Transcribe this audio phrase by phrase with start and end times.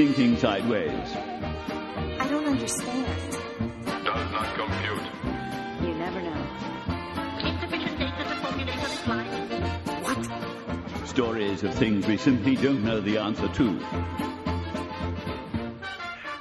[0.00, 0.88] Thinking sideways.
[0.88, 3.32] I don't understand.
[4.02, 5.02] Does not compute.
[5.82, 6.46] You never know.
[7.44, 9.24] Insufficient data to formulate a reply.
[10.00, 11.06] What?
[11.06, 13.78] Stories of things we simply don't know the answer to.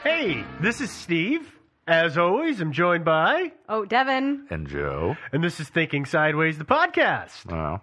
[0.04, 1.52] Hey, this is Steve.
[1.86, 3.52] As always, I'm joined by.
[3.68, 4.48] Oh, Devin.
[4.50, 5.18] And Joe.
[5.34, 7.46] And this is Thinking Sideways, the podcast.
[7.52, 7.82] Wow.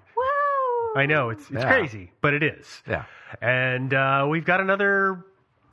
[0.96, 1.68] I know, it's, it's Yeah.
[1.68, 2.82] crazy, but it is.
[2.88, 3.04] Yeah.
[3.42, 5.22] And uh, we've got another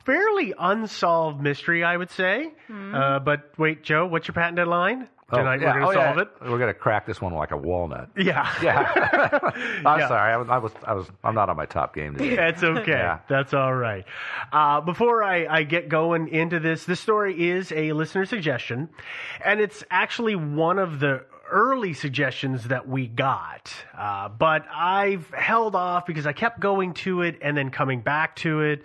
[0.04, 2.52] fairly unsolved mystery, I would say.
[2.70, 5.08] Uh, but wait, Joe, what's your patent deadline?
[5.32, 5.72] Tonight yeah.
[5.74, 6.06] we're going to oh, yeah.
[6.14, 6.28] solve it.
[6.42, 8.10] We're going to crack this one like a walnut.
[8.16, 8.48] Yeah.
[8.62, 9.38] Yeah.
[9.86, 10.08] I'm Yeah.
[10.08, 10.32] sorry.
[10.32, 10.72] I was, I was.
[10.84, 11.06] I was.
[11.24, 12.36] I'm not on my top game today.
[12.36, 12.92] That's okay.
[12.92, 13.20] Yeah.
[13.28, 14.04] That's all right.
[14.52, 18.90] Uh, before I, I get going into this, this story is a listener suggestion,
[19.44, 23.72] and it's actually one of the early suggestions that we got.
[23.96, 28.36] Uh, but I've held off because I kept going to it and then coming back
[28.36, 28.82] to it,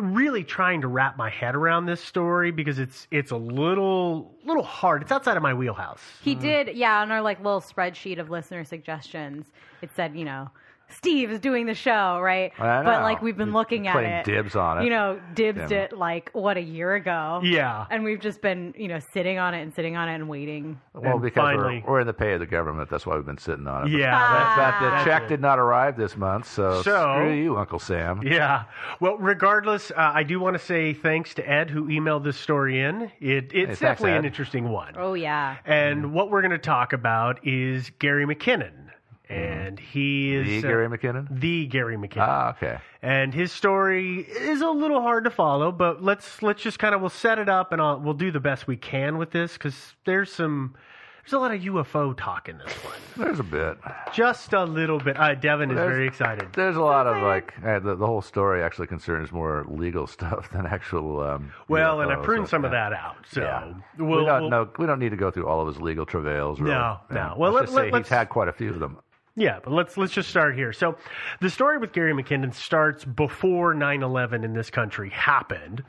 [0.00, 4.62] really trying to wrap my head around this story because it's it's a little little
[4.62, 5.02] hard.
[5.02, 6.00] It's outside of my wheelhouse.
[6.22, 9.46] He did, yeah, on our like little spreadsheet of listener suggestions,
[9.82, 10.50] it said, you know,
[10.92, 12.52] Steve is doing the show, right?
[12.58, 14.24] I But like we've been You're looking at playing it.
[14.24, 14.84] dibs on it.
[14.84, 15.78] You know, dibs Yeah.
[15.84, 17.40] it like what a year ago.
[17.42, 17.86] Yeah.
[17.90, 20.80] And we've just been, you know, sitting on it and sitting on it and waiting.
[20.94, 23.26] Well, And because finally- we're, we're in the pay of the government, that's why we've
[23.26, 23.98] been sitting on it.
[23.98, 25.28] Yeah, But, that's- but the that's check it.
[25.28, 28.20] did not arrive this month, so, So- screw you, Uncle Sam.
[28.22, 28.64] Yeah.
[29.00, 32.80] Well, regardless, uh, I do want to say thanks to Ed who emailed this story
[32.80, 33.10] in.
[33.20, 34.28] It, it's thanks, definitely an Ed.
[34.28, 34.94] interesting one.
[34.96, 35.56] Oh yeah.
[35.64, 38.70] And what we're going to talk about is Gary McKinnon.
[39.32, 41.40] And he is The uh, Gary McKinnon?
[41.40, 42.26] The Gary McKinnon.
[42.28, 42.78] Ah, okay.
[43.00, 47.00] And his story is a little hard to follow, but let's let's just kind of
[47.00, 49.94] we'll set it up and I'll, we'll do the best we can with this because
[50.04, 50.74] there's some
[51.24, 52.94] there's a lot of UFO talk in this one.
[53.16, 53.78] There's a bit.
[54.12, 55.16] Just a little bit.
[55.18, 56.48] Uh, Devin is There's- very excited.
[56.52, 60.50] There's a lot of like uh, the, the whole story actually concerns more legal stuff
[60.50, 61.20] than actual.
[61.22, 63.16] Um, Well, and I UFOs, pruned so, some of that out.
[63.30, 63.72] So Yeah.
[63.98, 66.04] we'll, we don't we'll- no, we don't need to go through all of his legal
[66.04, 66.60] travails.
[66.60, 66.74] Really.
[66.74, 67.34] No, no.
[67.38, 68.98] Well, let's let- just say let's- he's had quite a few of them.
[69.34, 70.72] Yeah, but let's let's just start here.
[70.72, 70.96] So,
[71.40, 75.82] the story with Gary McKinnon starts before 9/11 in this country happened.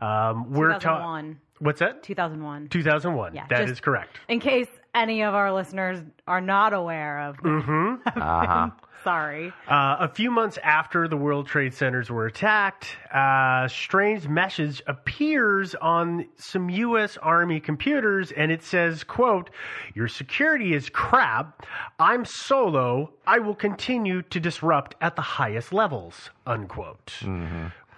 [0.00, 0.80] Um, we're talking.
[0.80, 1.40] 2001.
[1.58, 2.02] What's that?
[2.02, 2.68] 2001.
[2.68, 3.34] 2001.
[3.34, 4.20] Yeah, that just- is correct.
[4.28, 7.36] In case any of our listeners are not aware of.
[7.38, 7.94] Mm-hmm.
[8.20, 8.70] Uh-huh.
[9.06, 9.52] Sorry.
[9.68, 15.76] Uh, a few months after the World Trade Centers were attacked, a strange message appears
[15.76, 17.16] on some U.S.
[17.18, 19.50] Army computers, and it says, "quote
[19.94, 21.64] Your security is crap.
[22.00, 23.12] I'm solo.
[23.28, 27.12] I will continue to disrupt at the highest levels." Unquote.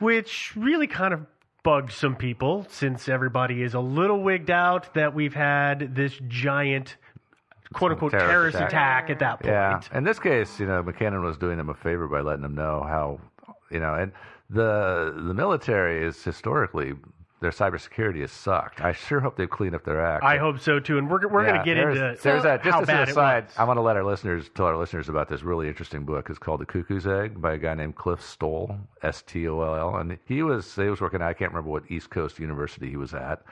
[0.00, 1.24] Which really kind of
[1.62, 6.96] bugged some people, since everybody is a little wigged out that we've had this giant
[7.72, 9.10] quote unquote terrorist, attack.
[9.10, 9.52] at that point.
[9.52, 9.80] Yeah.
[9.92, 12.82] In this case, you know, McKinnon was doing them a favor by letting them know
[12.86, 13.20] how,
[13.70, 14.12] you know, and
[14.50, 16.94] the the military is historically
[17.40, 18.80] their cybersecurity has sucked.
[18.80, 20.24] I sure hope they've cleaned up their act.
[20.24, 22.64] I hope so too, and we're we're Yeah, going to get there's, into there's that.
[22.64, 23.46] Just as an aside.
[23.56, 26.30] I want to let our listeners tell our listeners about this really interesting book.
[26.30, 29.76] It's called The Cuckoo's Egg by a guy named Cliff Stoll, S T O L
[29.76, 31.22] L, and he was he was working.
[31.22, 33.42] I can't remember what East Coast University he was at,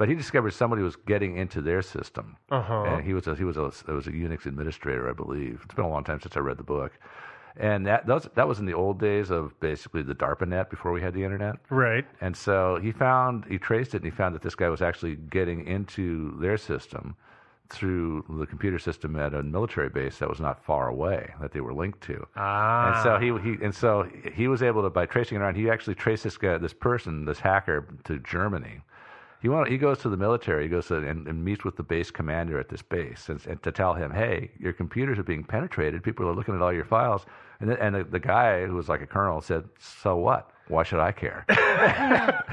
[0.00, 2.84] but he discovered somebody was getting into their system, Uh-huh.
[2.88, 5.60] and he was a, he was a it was a Unix administrator, I believe.
[5.66, 6.92] It's been a long time since I read the book.
[7.58, 10.90] And that that was, that was in the old days of basically the DARPANET before
[10.92, 11.56] we had the internet.
[11.68, 12.06] Right.
[12.22, 15.16] And so he found, he traced it, and he found that this guy was actually
[15.16, 17.14] getting into their system
[17.68, 21.60] through the computer system at a military base that was not far away that they
[21.60, 22.26] were linked to.
[22.36, 22.94] Ah.
[22.94, 25.56] And so he, he and so he was able to by tracing it around.
[25.56, 28.80] He actually traced this guy, this person, this hacker to Germany.
[29.40, 30.64] He went, he goes to the military.
[30.64, 33.62] He goes to, and, and meets with the base commander at this base, and, and
[33.62, 36.02] to tell him, "Hey, your computers are being penetrated.
[36.02, 37.24] People are looking at all your files."
[37.60, 40.50] And the, and the, the guy who was like a colonel said, "So what?
[40.70, 41.44] Why should I care?"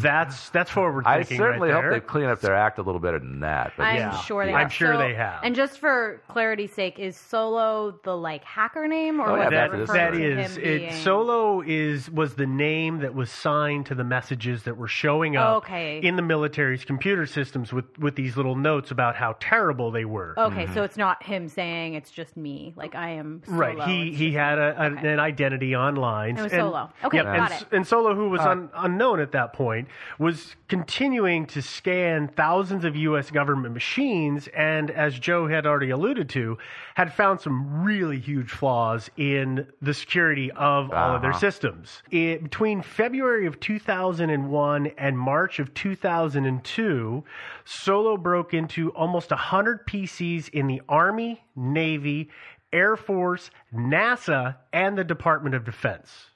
[0.00, 1.36] That's that's forward I thinking.
[1.36, 1.92] I certainly right hope there.
[1.92, 3.72] they've cleaned up their act a little better than that.
[3.76, 4.20] But I'm yeah.
[4.22, 4.58] sure they Yeah.
[4.58, 4.64] have.
[4.66, 5.40] I'm sure So- they have.
[5.42, 9.50] And just for clarity's sake, is Solo the like hacker name, or Oh, yeah, was
[9.50, 10.78] that it is- that to is him it.
[10.78, 15.36] being- Solo is was the name that was signed to the messages that were showing
[15.36, 15.98] up Okay.
[15.98, 20.34] in the military's computer systems with with these little notes about how terrible they were.
[20.38, 20.74] Okay, mm-hmm.
[20.74, 22.72] so it's not him saying it's just me.
[22.76, 23.42] Like I am.
[23.44, 23.58] Solo.
[23.58, 26.38] Right, he he had a, a, an identity online.
[26.38, 26.90] It was and, Solo.
[27.04, 27.59] Okay, yep, got and, it.
[27.72, 32.84] And Solo, who was Uh, un, unknown at that point, was continuing to scan thousands
[32.84, 33.30] of U.S.
[33.30, 36.58] government machines, and as Joe had already alluded to,
[36.94, 41.38] had found some really huge flaws in the security of all of their Uh-huh.
[41.40, 42.02] systems.
[42.10, 47.24] It, between February of 2001 and March of 2002,
[47.64, 52.30] Solo broke into almost 100 PCs in the Army, Navy,
[52.72, 56.29] Air Force, NASA, and the Department of Defense.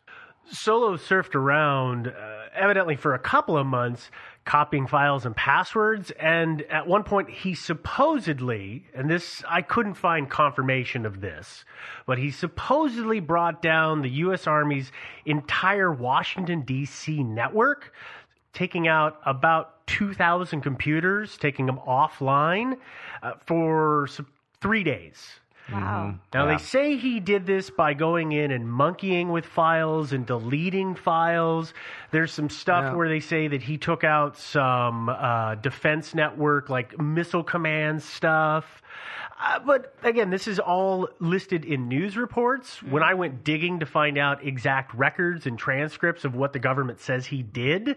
[0.51, 4.11] Solo surfed around, uh, evidently for a couple of months,
[4.45, 6.11] copying files and passwords.
[6.13, 11.65] And at one point, he supposedly, and this, I couldn't find confirmation of this,
[12.07, 14.47] but he supposedly brought down the U.S.
[14.47, 14.93] Army's
[15.25, 17.23] entire Washington, D.C.
[17.23, 17.93] network,
[18.53, 22.79] taking out about 2,000 computers, taking them offline
[23.23, 24.09] uh, for
[24.61, 25.41] three days.
[25.73, 26.15] Wow.
[26.33, 26.53] Now, Yeah.
[26.53, 31.73] they say he did this by going in and monkeying with files and deleting files.
[32.11, 32.95] There's some stuff Yeah.
[32.95, 38.83] where they say that he took out some uh, defense network, like missile command stuff.
[39.41, 42.83] Uh, but again, this is all listed in news reports.
[42.83, 47.01] When I went digging to find out exact records and transcripts of what the government
[47.01, 47.97] says he did,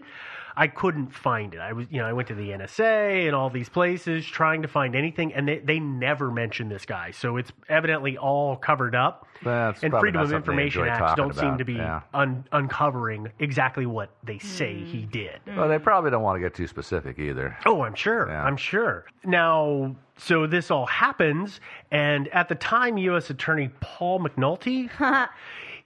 [0.58, 1.60] I couldn't find it.
[1.60, 4.68] I was, you know, I went to the NSA and all these places trying to
[4.68, 7.12] find anything, and they, they never mentioned this guy.
[7.12, 9.28] So it's evidently all covered up.
[9.44, 12.00] That's and probably Freedom not of something they Information Acts don't seem to be Yeah.
[12.12, 14.84] un- uncovering exactly what they say hmm.
[14.86, 15.38] he did.
[15.46, 17.56] Well, they probably don't want to get too specific either.
[17.64, 18.28] Oh, I'm sure.
[18.28, 19.04] I'm sure.
[19.24, 21.60] Now, so this all happens,
[21.92, 23.30] and at the time, U.S.
[23.30, 24.90] Attorney Paul McNulty,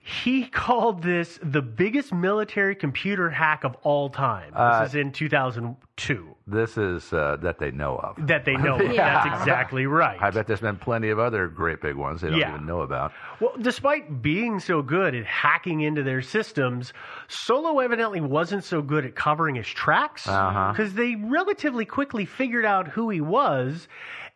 [0.05, 4.49] he called this the biggest military computer hack of all time.
[4.51, 6.35] This Uh, is in 2002.
[6.45, 8.27] This is uh, that they know of.
[8.27, 8.81] That they know of.
[8.93, 9.23] Yeah.
[9.23, 10.21] That's exactly right.
[10.21, 12.53] I bet there's been plenty of other great big ones they don't Yeah.
[12.53, 13.13] even know about.
[13.39, 16.91] Well, despite being so good at hacking into their systems,
[17.29, 20.71] Solo evidently wasn't so good at covering his tracks Uh-huh.
[20.73, 23.87] because they relatively quickly figured out who he was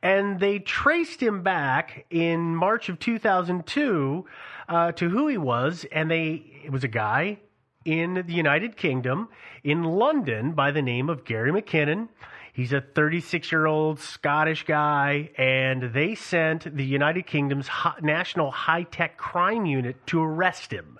[0.01, 4.25] and they traced him back in March of 2002
[4.69, 5.85] uh, to who he was.
[5.91, 7.39] And they, it was a guy
[7.85, 9.29] in the United Kingdom
[9.63, 12.09] in London by the name of Gary McKinnon.
[12.53, 17.69] He's a 36 year old Scottish guy, and they sent the United Kingdom's
[18.01, 20.97] National High Tech Crime Unit to arrest him.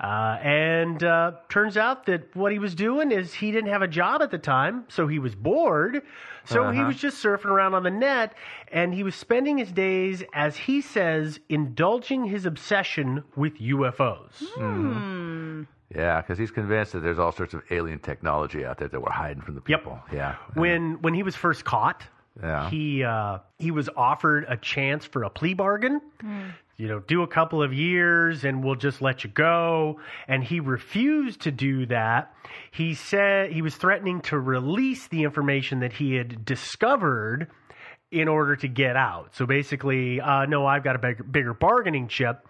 [0.00, 3.88] Uh, and uh, turns out that what he was doing is he didn't have a
[3.88, 6.02] job at the time, so he was bored.
[6.46, 6.88] So he Uh-huh.
[6.88, 8.34] was just surfing around on the net,
[8.72, 14.42] and he was spending his days, as he says, indulging his obsession with UFOs.
[15.94, 19.12] Yeah, because he's convinced that there's all sorts of alien technology out there that we're
[19.12, 20.00] hiding from the people.
[20.12, 20.34] Yeah.
[20.54, 22.02] When when he was first caught,
[22.42, 22.68] Yeah.
[22.68, 26.00] he uh, he was offered a chance for a plea bargain.
[26.76, 30.00] You know, do a couple of years and we'll just let you go.
[30.26, 32.34] And he refused to do that.
[32.72, 37.48] He said he was threatening to release the information that he had discovered
[38.10, 39.34] in order to get out.
[39.34, 42.46] So basically, uh, no, I've got a bigger, bigger bargaining chip.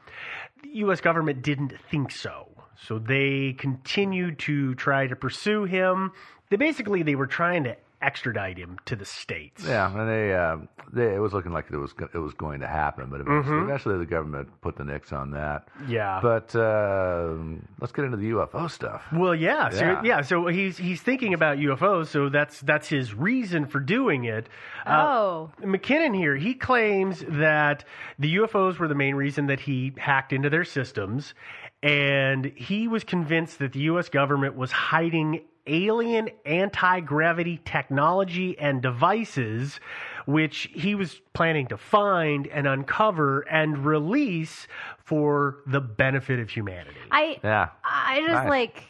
[0.63, 1.01] The U.S.
[1.01, 2.49] government didn't think so.
[2.87, 6.13] So they continued to try to pursue him.
[6.51, 9.65] They basically they were trying to extradite him to the states.
[9.67, 10.57] Yeah, and they, uh,
[10.93, 13.65] they it was looking like it was it was going to happen, but eventually, Mhm.
[13.65, 15.69] eventually the government put the nix on that.
[15.89, 16.21] Yeah.
[16.23, 17.35] But uh,
[17.81, 19.03] let's get into the UFO stuff.
[19.13, 20.03] Well, yeah, so, Yeah.
[20.05, 20.21] yeah.
[20.23, 24.49] So he's he's thinking about UFOs, so that's that's his reason for doing it.
[24.87, 25.51] Oh.
[25.63, 27.85] Uh, McKinnon here, he claims that
[28.19, 31.35] the UFOs were the main reason that he hacked into their systems,
[31.83, 34.09] and he was convinced that the U.S.
[34.09, 39.81] government was hiding alien anti gravity technology and devices.
[40.27, 44.67] Which he was planning to find and uncover and release
[45.05, 46.97] for the benefit of humanity.
[47.11, 47.69] I Yeah.
[47.85, 48.49] I just Nice.
[48.49, 48.83] like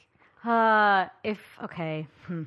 [0.45, 2.45] uh if okay hmm.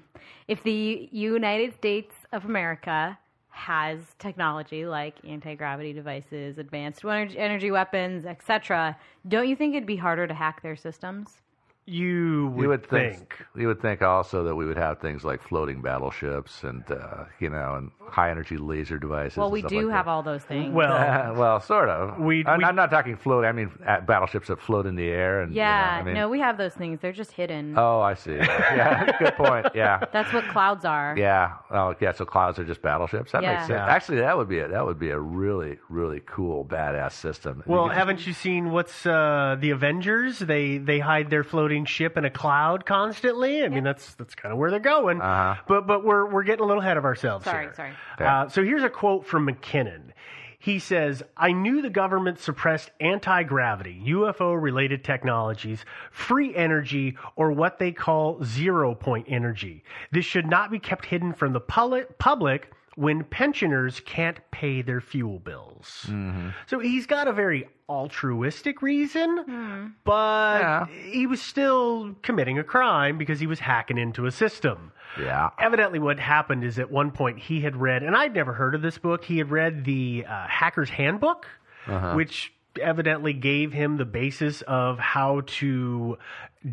[0.48, 3.18] if the United States of America
[3.58, 8.96] has technology like anti-gravity devices, advanced energy, energy weapons, etc.,
[9.28, 11.42] don't you think it'd be harder to hack their systems?
[11.90, 13.46] You would, you would think, think.
[13.56, 17.50] you would think also that we would have things like floating battleships and uh, you
[17.50, 19.38] know and high energy laser devices.
[19.38, 20.12] Well, and we stuff do like have that.
[20.12, 20.76] all those things.
[20.76, 22.20] Uh, well, sort of.
[22.20, 23.46] We, I'm, I'm not talking float.
[23.46, 25.42] I mean uh, battleships that float in the air.
[25.42, 27.00] And you know, yeah, I mean- no, we have those things.
[27.02, 27.76] They're just hidden.
[27.78, 28.36] Oh, I see.
[28.36, 29.68] Yeah, good point.
[29.74, 30.04] Yeah.
[30.12, 31.16] That's what clouds are.
[31.18, 31.54] Yeah.
[31.72, 32.12] Oh, yeah.
[32.12, 33.32] So clouds are just battleships.
[33.32, 33.52] That Yeah.
[33.54, 33.78] makes sense.
[33.78, 33.86] Yeah.
[33.88, 37.64] Actually, that would be a, that would be a really really cool badass system.
[37.66, 40.40] Well, could just- haven't you seen what's uh, the Avengers?
[40.40, 43.64] They they hide their floating ship in a cloud constantly.
[43.64, 45.22] I mean, that's that's kind of where they're going.
[45.22, 45.62] Uh-huh.
[45.68, 47.74] But but we're we're getting a little ahead of ourselves Sorry, here.
[47.76, 47.94] sorry.
[48.20, 50.12] Uh, so here's a quote from McKinnon.
[50.60, 57.52] He says, I knew the government suppressed anti gravity, UFO related technologies, free energy, or
[57.52, 59.84] what they call zero point energy.
[60.12, 65.00] This should not be kept hidden from the public, public when pensioners can't pay their
[65.00, 66.06] fuel bills.
[66.08, 66.50] Mm-hmm.
[66.66, 69.86] So he's got a very altruistic reason, Hmm.
[70.04, 74.92] but he was still committing a crime because he was hacking into a system.
[75.20, 75.52] Yeah.
[75.60, 78.82] Evidently, what happened is at one point he had read, and I'd never heard of
[78.82, 81.46] this book, he had read the uh, Hacker's Handbook,
[81.88, 82.14] Uh-huh.
[82.16, 86.18] which evidently gave him the basis of how to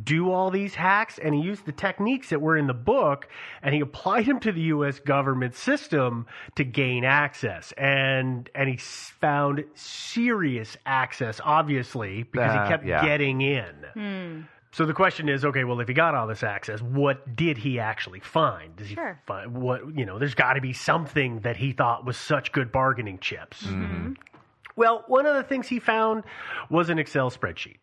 [0.03, 3.29] do all these hacks and he used the techniques that were in the book
[3.63, 8.77] and he applied them to the US government system to gain access and and he
[8.77, 13.05] found serious access obviously because Uh, he kept yeah.
[13.05, 14.41] getting in Hmm.
[14.73, 17.79] so the question is, okay, well, if he got all this access, what did he
[17.79, 18.75] actually find?
[18.75, 19.21] Does he Sure.
[19.27, 20.19] find what you know?
[20.19, 23.65] There's got to be something that he thought was such good bargaining chips.
[23.65, 24.15] Mm-hmm.
[24.77, 26.25] Well, one of the things he found
[26.71, 27.77] was an Excel spreadsheet.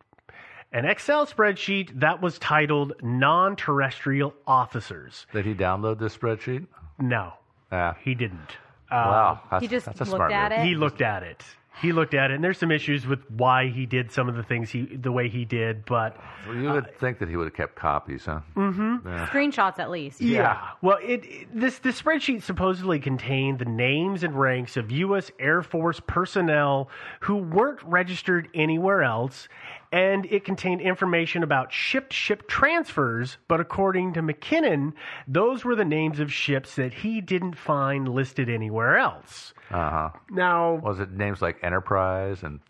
[0.73, 5.25] An Excel spreadsheet that was titled Non-Terrestrial Officers.
[5.33, 6.65] Did he download this spreadsheet?
[6.99, 7.33] No,
[7.71, 7.93] Yeah.
[8.03, 8.57] he didn't.
[8.91, 9.39] Wow.
[9.43, 10.59] Uh, That's, He just that's a looked smart at move.
[10.59, 10.65] it?
[10.65, 11.43] he looked at it.
[11.79, 14.43] He looked at it, and there's some issues with why he did some of the
[14.43, 17.53] things he, the way he did, but Well, you would think that he would have
[17.55, 18.41] kept copies, huh?
[18.55, 19.03] Mhm.
[19.05, 19.27] Yeah.
[19.27, 20.21] Screenshots at least.
[20.21, 20.59] Yeah.
[20.81, 25.31] Well, it, it- this this spreadsheet supposedly contained the names and ranks of U.S.
[25.39, 26.89] Air Force personnel
[27.21, 29.47] who weren't registered anywhere else,
[29.91, 33.37] and it contained information about ship-to-ship transfers.
[33.47, 34.93] But according to McKinnon,
[35.27, 39.53] those were the names of ships that he didn't find listed anywhere else.
[39.69, 40.09] Uh huh.
[40.29, 42.59] Now, Was it names like Enterprise and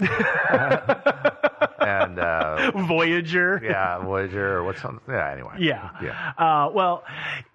[1.82, 3.60] and uh, Voyager.
[3.64, 5.02] yeah, Voyager or what's something?
[5.14, 5.32] Yeah.
[5.32, 5.56] Anyway.
[5.60, 5.90] Yeah.
[6.02, 6.32] Yeah.
[6.38, 7.04] Uh, well,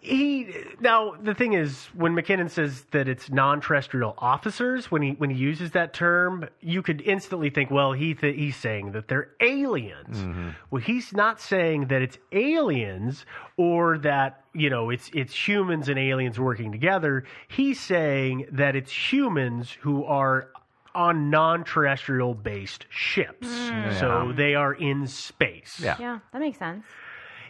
[0.00, 5.30] he now the thing is when McKinnon says that it's non-terrestrial officers, when he when
[5.30, 9.30] he uses that term, you could instantly think, well, he th- he's saying that they're
[9.40, 10.18] aliens.
[10.18, 10.50] Mm-hmm.
[10.70, 13.24] Well, he's not saying that it's aliens
[13.56, 17.24] or that you know it's it's humans and aliens working together.
[17.48, 20.48] He's saying that it's humans who are
[20.96, 23.92] on non-terrestrial based ships, Mm.
[24.00, 25.78] so they are in space.
[25.82, 25.96] Yeah.
[26.00, 26.84] Yeah, that makes sense.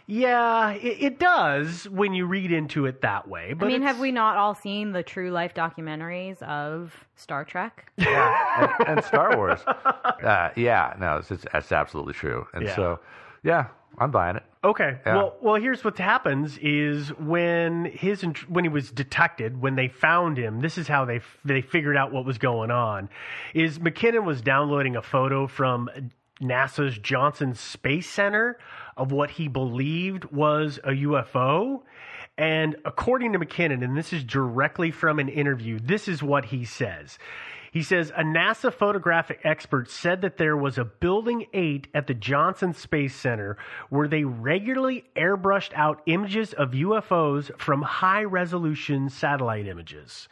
[0.09, 3.53] Yeah, it, it does when you read into it that way.
[3.53, 7.43] But I mean, it's- have we not all seen the true life documentaries of Star
[7.43, 7.91] Trek?
[7.97, 9.59] and, and Star Wars.
[10.23, 12.47] Uh, yeah, no, it's, it's, that's absolutely true.
[12.53, 12.75] And Yeah.
[12.75, 12.99] so,
[13.43, 14.43] yeah, I'm buying it.
[14.63, 14.97] Okay.
[15.05, 15.15] Yeah.
[15.15, 20.37] Well, well, here's what happens: is when his when he was detected, when they found
[20.37, 23.09] him, this is how they they figured out what was going on.
[23.53, 25.89] Is McKinnon was downloading a photo from
[26.41, 28.59] NASA's Johnson Space Center
[28.95, 31.81] of what he believed was a UFO.
[32.37, 36.65] And according to McKinnon, and this is directly from an interview, this is what he
[36.65, 37.17] says.
[37.71, 42.13] He says a NASA photographic expert said that there was a Building 8 at the
[42.13, 43.57] Johnson Space Center
[43.89, 50.29] where they regularly airbrushed out images of UFOs from high resolution satellite images.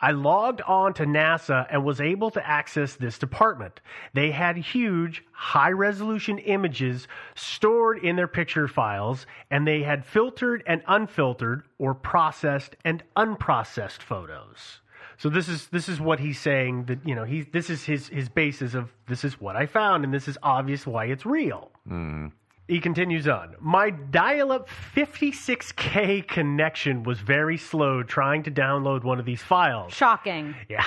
[0.00, 3.80] I logged on to NASA and was able to access this department.
[4.14, 10.62] They had huge, high resolution images stored in their picture files, and they had filtered
[10.66, 14.80] and unfiltered or processed and unprocessed photos.
[15.18, 18.08] So this is this is what he's saying that you know he this is his
[18.08, 21.72] his basis of this is what I found and this is obvious why it's real.
[21.88, 22.30] Mm.
[22.68, 23.56] He continues on.
[23.60, 29.94] My dial up 56K connection was very slow trying to download one of these files.
[29.94, 30.54] Shocking.
[30.68, 30.84] Yeah.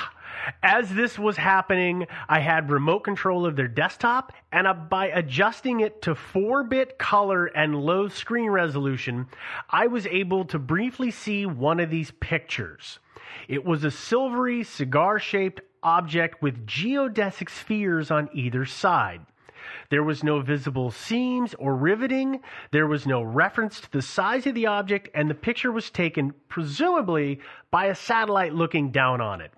[0.64, 6.02] As this was happening, I had remote control of their desktop, and by adjusting it
[6.04, 9.28] to 4 bit color and low screen resolution,
[9.70, 13.00] I was able to briefly see one of these pictures.
[13.48, 19.22] It was a silvery, cigar shaped object with geodesic spheres on either side.
[19.90, 22.42] There was no visible seams or riveting.
[22.72, 26.34] There was no reference to the size of the object, and the picture was taken,
[26.50, 29.52] presumably, by a satellite looking down on it.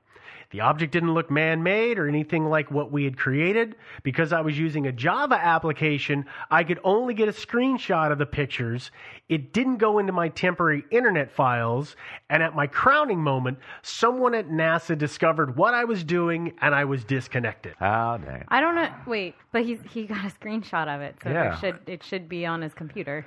[0.54, 3.76] The object didn't look man made or anything like what we had created.
[4.04, 8.28] Because I was using a Java application, I could only get a screenshot of the
[8.28, 8.92] pictures.
[9.30, 11.96] It didn't go into my temporary internet files.
[12.30, 16.86] And at my crowning moment, someone at NASA discovered what I was doing and I
[16.86, 17.74] was disconnected.
[17.80, 18.46] How dang.
[18.50, 18.90] I don't know.
[19.08, 21.54] Wait, but he he got a screenshot of it, so Yeah.
[21.56, 23.26] it should it should be on his computer.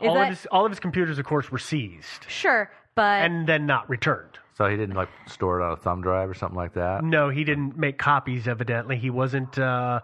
[0.00, 3.48] All, that- of his, all of his computers, of course, were seized Sure, but and
[3.48, 4.38] then not returned.
[4.58, 7.04] So he didn't like store it on a thumb drive or something like that.
[7.04, 8.48] No, he didn't make copies.
[8.48, 9.56] Evidently, he wasn't.
[9.56, 10.00] Uh,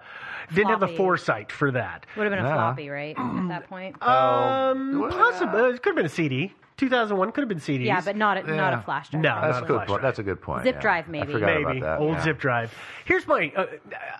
[0.55, 0.97] didn't have the Floppy.
[0.97, 2.07] foresight for that.
[2.17, 2.55] would have been a Yeah.
[2.55, 3.17] floppy, right?
[3.19, 4.01] At that point.
[4.01, 5.61] Um, possibly.
[5.71, 6.55] It could have been a CD.
[6.77, 7.85] 2001 could have been CDs.
[7.85, 9.23] Yeah, but not a, not a flash drive.
[9.23, 10.01] No, that's not a a good flash point.
[10.01, 10.03] drive.
[10.03, 10.63] That's a good point.
[10.65, 10.81] Zip yeah.
[10.81, 11.29] drive, maybe.
[11.29, 11.99] I forgot Maybe about that.
[12.01, 12.25] old yeah.
[12.25, 12.75] zip drive.
[13.05, 13.53] Here's my.
[13.57, 13.67] Uh,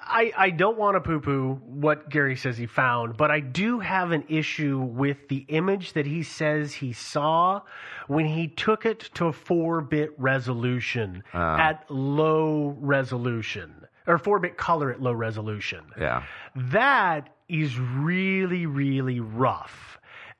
[0.03, 3.81] I I don't want to poo poo what Gary says he found, but I do
[3.81, 7.63] have an issue with the image that he says he saw
[8.07, 11.59] when he took it to a four bit resolution Ah.
[11.59, 15.81] at low resolution or four bit color at low resolution.
[15.99, 16.23] Yeah.
[16.55, 19.94] That is really really rough.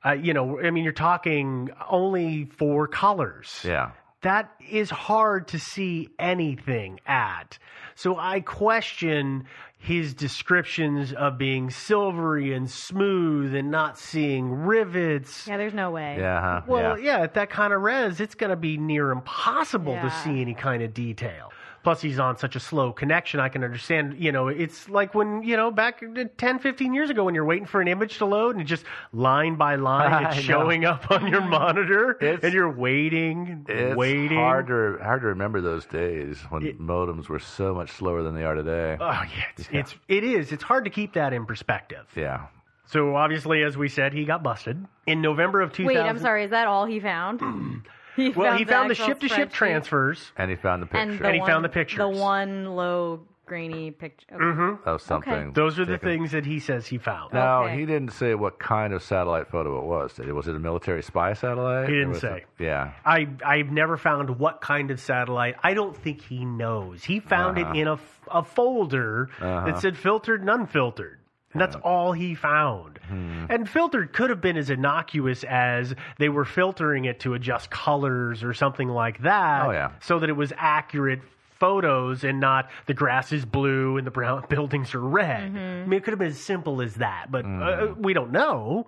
[0.05, 3.91] Uh, you know, I mean, you're talking only four colors Yeah.
[4.21, 7.57] that is hard to see anything at.
[7.95, 9.45] So I question
[9.77, 15.47] his descriptions of being silvery and smooth and not seeing rivets.
[15.47, 16.17] Yeah, there's no way.
[16.19, 16.41] Yeah.
[16.41, 16.61] Huh?
[16.67, 17.17] Well, yeah.
[17.17, 17.23] yeah.
[17.23, 20.23] at that kind of res, it's going to be near impossible to Yeah.
[20.23, 21.51] see any kind of detail.
[21.85, 23.39] Plus, he's on such a slow connection.
[23.39, 26.01] I can understand, you know, it's like when, you know, back
[26.39, 28.85] 10, 15 years ago when you're waiting for an image to load and it's just
[29.13, 34.35] line by line, it's showing up on your monitor It's- and you're waiting, It's waiting.
[34.35, 38.45] hard to hard to remember those days when modems were so much slower than they
[38.45, 38.97] are today.
[38.99, 40.51] Oh yeah, it's, it's it is.
[40.51, 42.07] It's hard to keep that in perspective.
[42.15, 42.47] yeah.
[42.87, 45.85] So obviously, as we said, he got busted in November of 2000.
[45.85, 46.45] Wait, I'm sorry.
[46.45, 47.41] Is that all he found?
[48.21, 50.31] he Well, he found the ship-to-ship transfers.
[50.37, 50.99] And he found the picture.
[50.99, 51.97] and, the And he one, found the pictures.
[51.99, 54.25] The one low grainy picture.
[54.33, 54.43] Okay.
[54.43, 54.89] Mm-hmm.
[54.89, 55.53] of something.
[55.53, 56.09] Those are the taken.
[56.09, 57.31] things that he says he found.
[57.31, 57.77] Now Okay.
[57.79, 60.13] he didn't say what kind of satellite photo it was.
[60.13, 60.31] Did he?
[60.31, 61.87] Was it a military spy satellite?
[61.87, 62.37] He didn't say.
[62.37, 62.93] it- yeah.
[63.05, 65.55] I I've never found what kind of satellite.
[65.61, 67.03] I don't think he knows.
[67.03, 67.71] He found Uh-huh.
[67.71, 67.99] it in a,
[68.31, 69.65] a folder Uh-huh.
[69.67, 71.19] that said filtered and unfiltered.
[71.55, 72.99] And that's all he found.
[73.07, 73.45] Hmm.
[73.49, 78.43] And filtered could have been as innocuous as they were filtering it to adjust colors
[78.43, 79.65] or something like that.
[79.65, 79.91] Oh, yeah.
[80.01, 81.21] So that it was accurate
[81.57, 85.43] photos and not the grass is blue and the brown buildings are red.
[85.43, 88.87] I mean, it could have been as simple as that, but uh, we don't know.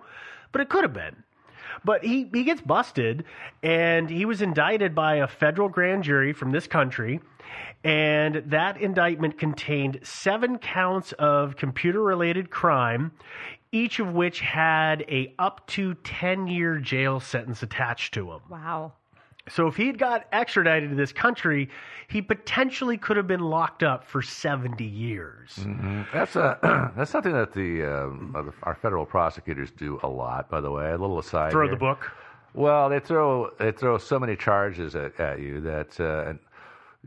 [0.52, 1.24] But it could have been.
[1.84, 3.24] But he, he gets busted,
[3.62, 7.20] and he was indicted by a federal grand jury from this country.
[7.84, 13.12] And that indictment contained seven counts of computer related crime,
[13.70, 18.40] each of which had a up to 10 year jail sentence attached to him.
[18.50, 18.92] Wow.
[19.48, 21.70] So if he'd got extradited to this country,
[22.08, 25.56] he potentially could have been locked up for 70 years.
[25.60, 26.06] Mhm.
[26.12, 30.50] That's a that's something that the, um, uh, our federal prosecutors do a lot.
[30.50, 31.52] By the way, a little aside.
[31.52, 31.74] Throw here.
[31.74, 32.10] the book.
[32.54, 36.38] Well, they throw they throw so many charges at, at you that uh, and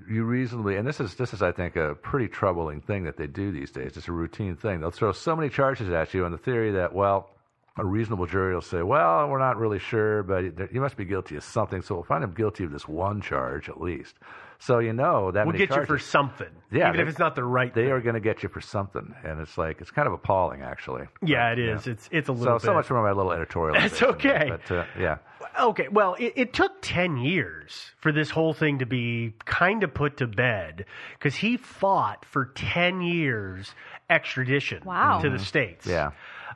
[0.10, 3.27] you reasonably and this is this is I think a pretty troubling thing that they
[3.27, 3.97] do these days.
[3.97, 4.80] It's a routine thing.
[4.80, 7.30] They'll throw so many charges at you on the theory that well.
[7.77, 11.38] A reasonable jury will say, "Well, we're not really sure, but you must be guilty
[11.38, 14.17] of something, so we'll find him guilty of this one charge at least."
[14.63, 16.47] So you know that we'll many get you for something.
[16.71, 17.74] Yeah, even if it's not the right.
[17.74, 17.91] They thing.
[17.91, 21.08] are going to get you for something, and it's like it's kind of appalling, actually.
[21.26, 21.91] Yeah, But, it yeah.
[21.93, 22.60] It's it's a little.
[22.60, 22.76] so bit.
[22.76, 23.74] much for my little editorial.
[23.80, 24.50] That's okay.
[24.52, 25.17] But uh, yeah,
[25.60, 29.93] Okay, well, it, it took 10 years for this whole thing to be kind of
[29.93, 30.86] put to bed
[31.17, 33.74] because he fought for 10 years
[34.10, 35.19] extradition Wow.
[35.21, 35.86] to the States.
[35.88, 36.12] yeah.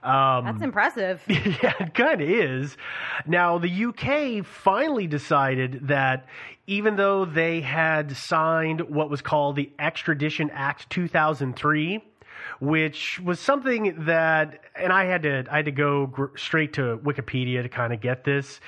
[0.05, 1.23] Um, That's impressive.
[1.27, 2.77] yeah, it kind of is.
[3.25, 6.27] Now, the UK finally decided that
[6.67, 12.03] even though they had signed what was called the Extradition Act 2003,
[12.59, 16.97] which was something that, and I had to, I had to go gr- straight to
[16.97, 18.59] Wikipedia to kind of get this.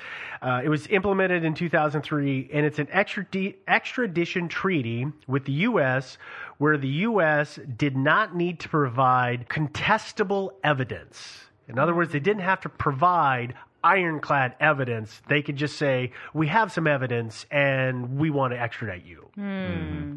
[0.42, 6.18] Uh, it was implemented in 2003, and it's an extradi- extradition treaty with the U.S.
[6.58, 7.58] where the U.S.
[7.76, 11.46] did not need to provide contestable evidence.
[11.68, 15.20] In other words, they didn't have to provide ironclad evidence.
[15.28, 20.16] They could just say, "We have some evidence, and we want to extradite you." Hmm.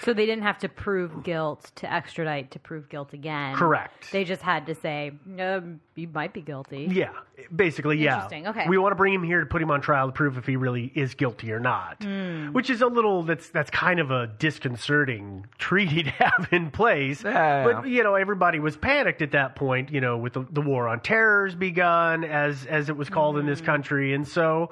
[0.00, 3.54] So they didn't have to prove guilt to extradite to prove guilt again.
[3.56, 4.10] Correct.
[4.12, 6.88] They just had to say, um, you might be guilty.
[6.90, 7.10] Yeah,
[7.54, 8.14] basically, yeah.
[8.16, 8.68] Interesting, okay.
[8.68, 10.56] We want to bring him here to put him on trial to prove if he
[10.56, 12.02] really is guilty or not.
[12.02, 12.48] Hmm.
[12.52, 14.26] Which is a little that's that's kind of a
[14.72, 17.22] disconcerting treaty to have in place.
[17.24, 19.90] Yeah, But you know, everybody was panicked at that point.
[19.90, 23.42] You know, with the, the war on terror's begun, as as it was called in
[23.42, 23.48] Hmm.
[23.50, 24.70] this country, and so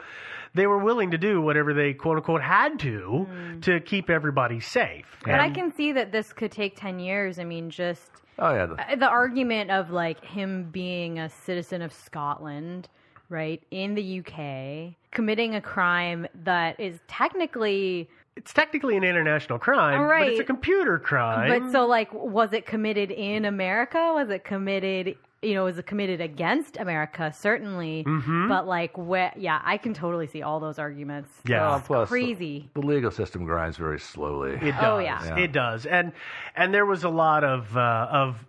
[0.54, 3.26] they were willing to do whatever they quote unquote had to
[3.62, 5.06] to keep everybody safe.
[5.24, 5.30] Hmm.
[5.32, 7.38] But I can see that this could take 10 years.
[7.38, 8.66] I mean, just Oh yeah.
[8.66, 12.88] The, uh, the argument of like him being a citizen of Scotland,
[13.28, 18.08] right, in the UK, committing a crime that is technically.
[18.36, 20.24] it's technically an international crime, right.
[20.24, 21.48] but it's a computer crime.
[21.48, 24.12] But so, like, was it committed in America?
[24.14, 27.32] Was it committed, you know, was committed against America?
[27.34, 28.04] Certainly.
[28.06, 28.48] Mhm.
[28.48, 31.30] But, like, where, yeah, I can totally see all those arguments.
[31.46, 31.60] Yeah.
[31.68, 32.70] Well, It's plus, crazy.
[32.74, 34.52] The legal system grinds very slowly.
[34.60, 34.84] It does.
[34.84, 35.24] Oh, yeah.
[35.24, 35.38] Yeah.
[35.44, 35.86] It does.
[35.86, 36.12] And
[36.56, 38.44] and there was a lot of uh, of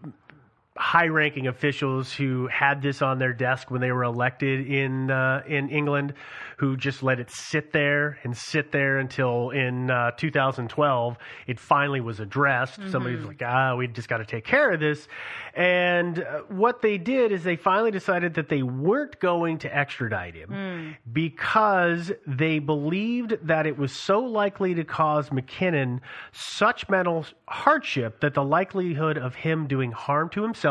[0.77, 5.69] high-ranking officials who had this on their desk when they were elected in uh, in
[5.69, 6.13] England,
[6.57, 12.01] who just let it sit there and sit there until in uh, 2012 it finally
[12.01, 12.79] was addressed.
[12.91, 15.07] Somebody was like, "Ah, we just got to take care of this."
[15.53, 20.35] And uh, what they did is they finally decided that they weren't going to extradite
[20.35, 25.99] him because they believed that it was so likely to cause McKinnon
[26.31, 30.66] such mental hardship that the likelihood of him doing harm to himself,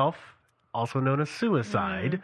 [0.75, 2.21] also known as suicide,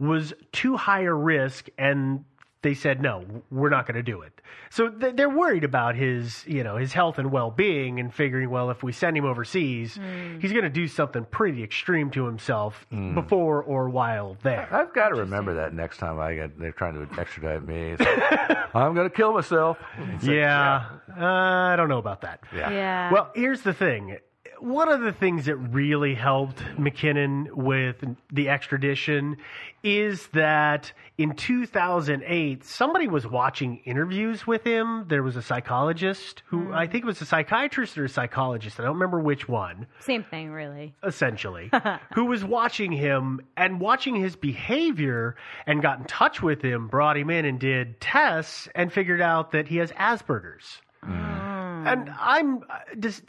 [0.00, 0.06] mm.
[0.08, 2.24] was too high a risk and
[2.62, 4.38] they said no, we're not going to do it.
[4.68, 8.70] So th- they're worried about his, you know, his health and well-being and figuring, well,
[8.70, 10.40] if we send him overseas, mm.
[10.42, 13.14] he's going to do something pretty extreme to himself mm.
[13.14, 14.68] before or while there.
[14.70, 17.92] I've got to remember that next time I get they're trying to extradite me.
[17.92, 19.78] It's like, I'm going to kill myself.
[19.98, 20.86] It's like, yeah,
[21.18, 22.40] Uh, I don't know about that.
[22.54, 22.70] Yeah.
[22.70, 23.12] Yeah.
[23.12, 24.18] Well, here's the thing.
[24.60, 29.38] One of the things that really helped McKinnon with the extradition
[29.82, 35.06] is that in 2008, somebody was watching interviews with him.
[35.08, 36.74] There was a psychologist who mm-hmm.
[36.74, 38.78] I think was a psychiatrist or a psychologist.
[38.78, 40.94] I don't remember which one Same thing, really.
[41.02, 41.70] essentially,
[42.14, 47.16] who was watching him and watching his behavior and got in touch with him, brought
[47.16, 50.82] him in and did tests and figured out that he has Asperger's.
[51.02, 51.59] Mm.
[51.86, 53.26] And I'm uh, just,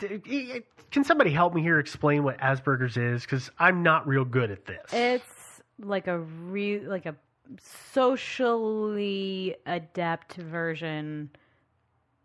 [0.91, 3.23] can somebody help me here explain what Asperger's is?
[3.23, 4.91] Because I'm not real good at this.
[4.91, 7.15] It's like a re like a
[7.59, 11.29] socially adept version.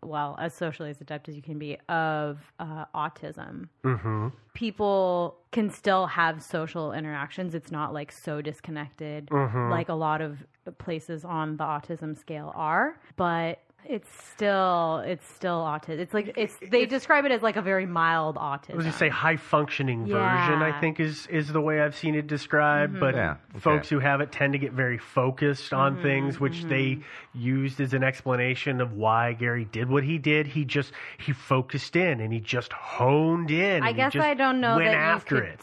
[0.03, 3.67] Well, as socially as adept as you can be of uh, autism.
[3.83, 4.27] mm-hmm.
[4.53, 7.55] People can still have social interactions.
[7.55, 9.71] It's not like so disconnected Mhm.
[9.71, 10.45] like a lot of
[10.77, 13.59] places on the autism scale are, but
[13.89, 15.99] it's still it's still autism.
[15.99, 18.73] It's like it's they describe it as like a very mild autism.
[18.73, 21.95] I was going to say high functioning version, I think is, is the way I've
[21.95, 22.93] seen it described.
[22.93, 22.99] Mm-hmm.
[22.99, 26.63] But Yeah, folks who have it tend to get very focused on mm-hmm, things, which
[26.63, 27.39] they mm-hmm.
[27.39, 30.47] used as an explanation of why Gary did what he did.
[30.47, 33.83] He just, he focused in and he just honed in.
[33.83, 35.61] I guess I don't know went that after you could it.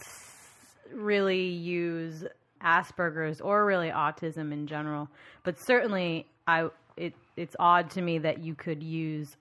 [0.93, 2.25] really use
[2.63, 5.09] Asperger's or really autism in general,
[5.43, 9.37] but certainly I it it's odd to me that you could use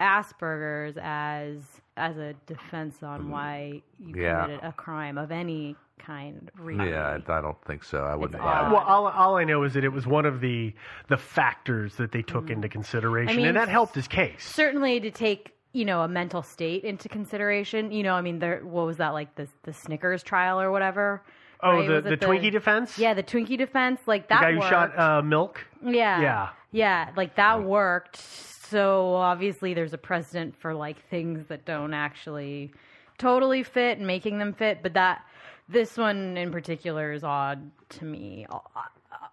[0.00, 1.62] Asperger's as
[1.96, 4.42] as a defense on why you Yeah.
[4.44, 6.50] committed a crime of any kind.
[6.58, 6.88] Really.
[6.90, 8.04] Yeah, I, I don't think so.
[8.04, 8.40] I wouldn't.
[8.40, 10.72] Buy Well, all, all I know is that it was one of the
[11.08, 13.34] the factors that they took into consideration, Mm.
[13.34, 14.42] I mean, and that helped his case.
[14.42, 18.58] certainly to take you know a mental state into consideration you know i mean there
[18.64, 21.22] what was that like the the snickers trial or whatever
[21.62, 21.86] Oh, right?
[21.88, 22.98] the, Was the Twinkie defense?
[22.98, 24.00] Yeah, the Twinkie defense.
[24.06, 24.40] Like The that.
[24.42, 24.70] guy who worked.
[24.70, 25.64] shot uh, Milk?
[25.84, 26.20] Yeah.
[26.20, 26.48] Yeah.
[26.72, 28.16] Yeah, like that worked.
[28.16, 32.72] So obviously there's a precedent for like things that don't actually
[33.18, 35.24] totally fit and making them fit, but that
[35.68, 38.46] this one in particular is odd to me.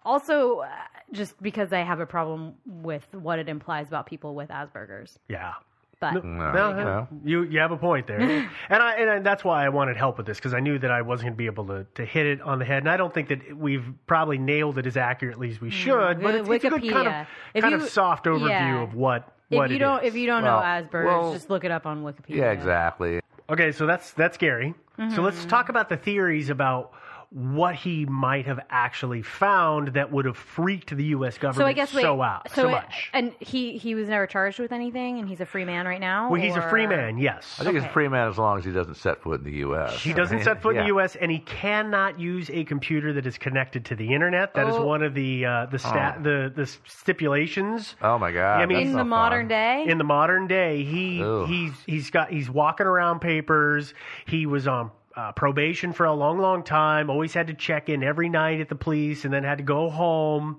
[0.04, 0.68] Also, uh,
[1.12, 5.18] just because I have a problem with what it implies about people with Asperger's.
[5.28, 5.54] Yeah.
[6.00, 8.20] But No, no, you you have a point there,
[8.70, 10.90] and I and I, that's why I wanted help with this because I knew that
[10.92, 12.96] I wasn't going to be able to, to hit it on the head, and I
[12.96, 16.22] don't think that we've probably nailed it as accurately as we should.
[16.22, 18.82] But it's, it's a good kind of Mm, If kind you- of soft overview yeah.
[18.82, 20.08] of what what if you it don't is.
[20.08, 22.36] if you don't know Asperger's, just look it up on Wikipedia.
[22.36, 23.20] Yeah, exactly.
[23.50, 24.74] Okay, so that's that's scary.
[25.14, 25.48] So let's Mhm.
[25.48, 26.92] talk about the theories about
[27.30, 31.36] what he might have actually found that would have freaked the U.S.
[31.36, 33.10] government So I guess wait, so out so, so it- much.
[33.12, 36.30] and he he was never charged with anything, and he's a free man right now.
[36.30, 37.56] Well, he's a free man, yes.
[37.60, 39.58] I think he's a free man as long as he doesn't set foot in the
[39.58, 40.00] U.S.
[40.00, 41.16] He doesn't set foot in the U.S.
[41.16, 44.54] and he cannot use a computer that is connected to the internet.
[44.54, 44.86] That is Oh.
[44.86, 46.22] one of the uh, the stat Oh.
[46.22, 47.96] the the stipulations.
[48.00, 48.60] Oh my God!
[48.62, 49.84] I mean, in the modern day.
[49.86, 51.46] In the modern day, he Ugh.
[51.48, 53.92] he's he's got he's walking around papers.
[54.26, 57.10] He was on uh, probation for a long, long time.
[57.10, 59.90] Always had to check in every night at the police, and then had to go
[59.90, 60.58] home.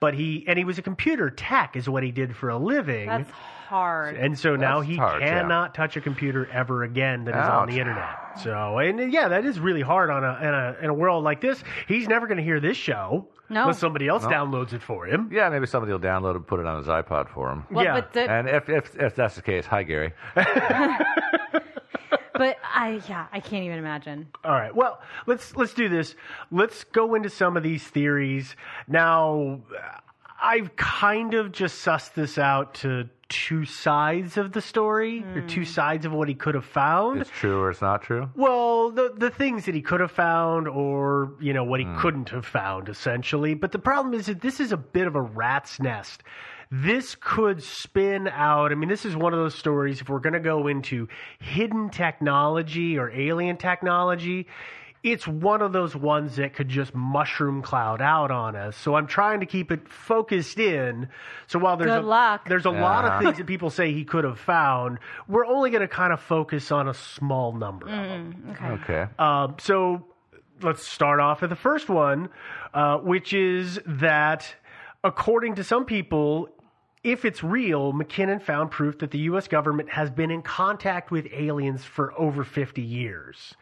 [0.00, 3.06] But he and he was a computer tech, is what he did for a living.
[3.06, 4.16] That's hard.
[4.16, 5.40] and so now he hard, yeah.
[5.42, 8.16] cannot touch a computer ever again that is on the internet.
[8.42, 11.40] So, and yeah, that is really hard on a in a in a world like
[11.40, 11.62] this.
[11.86, 13.62] He's never going to hear this show No.
[13.62, 14.30] unless somebody else No.
[14.30, 15.30] downloads it for him.
[15.32, 17.64] Yeah, maybe somebody will download it and put it on his iPod for him.
[17.70, 17.94] Well, Yeah.
[17.94, 20.12] but the- and if, if if that's the case, hi Gary.
[22.40, 24.26] But I yeah, I can't even imagine.
[24.44, 24.74] All right.
[24.74, 26.16] Well, let's let's do this.
[26.50, 28.56] Let's go into some of these theories.
[28.88, 29.60] Now,
[30.40, 35.48] I've kind of just sussed this out to two sides of the story, or hmm.
[35.48, 37.20] two sides of what he could have found.
[37.20, 38.30] It's true or it's not true.
[38.34, 41.98] Well, the the things that he could have found, or you know what he hmm.
[41.98, 43.52] couldn't have found, essentially.
[43.52, 46.22] But the problem is that this is a bit of a rat's nest.
[46.70, 48.70] This could spin out.
[48.70, 50.00] I mean, this is one of those stories.
[50.00, 51.08] If we're going to go into
[51.40, 54.46] hidden technology or alien technology,
[55.02, 58.76] it's one of those ones that could just mushroom cloud out on us.
[58.76, 61.08] So I'm trying to keep it focused in.
[61.46, 62.48] So while there's Good a, luck.
[62.48, 65.80] there's a lot of things that people say he could have found, we're only going
[65.80, 68.44] to kind of focus on a small number of them.
[68.46, 68.92] Mm, okay.
[68.92, 69.12] Okay.
[69.18, 70.06] Um, so
[70.62, 72.28] let's start off with the first one,
[72.74, 74.54] uh, which is that
[75.02, 76.48] according to some people,
[77.02, 79.48] if it's real, McKinnon found proof that the U.S.
[79.48, 83.54] government has been in contact with aliens for over 50 years.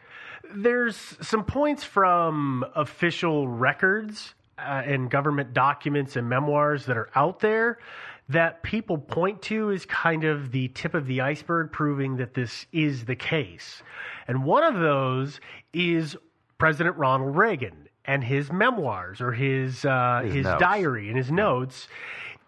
[0.53, 7.39] There's some points from official records uh, and government documents and memoirs that are out
[7.39, 7.79] there
[8.27, 12.67] that people point to as kind of the tip of the iceberg proving that this
[12.71, 13.81] is the case.
[14.27, 15.39] And one of those
[15.73, 16.15] is
[16.59, 21.87] President Ronald Reagan and his memoirs or his uh, His his, diary and his notes.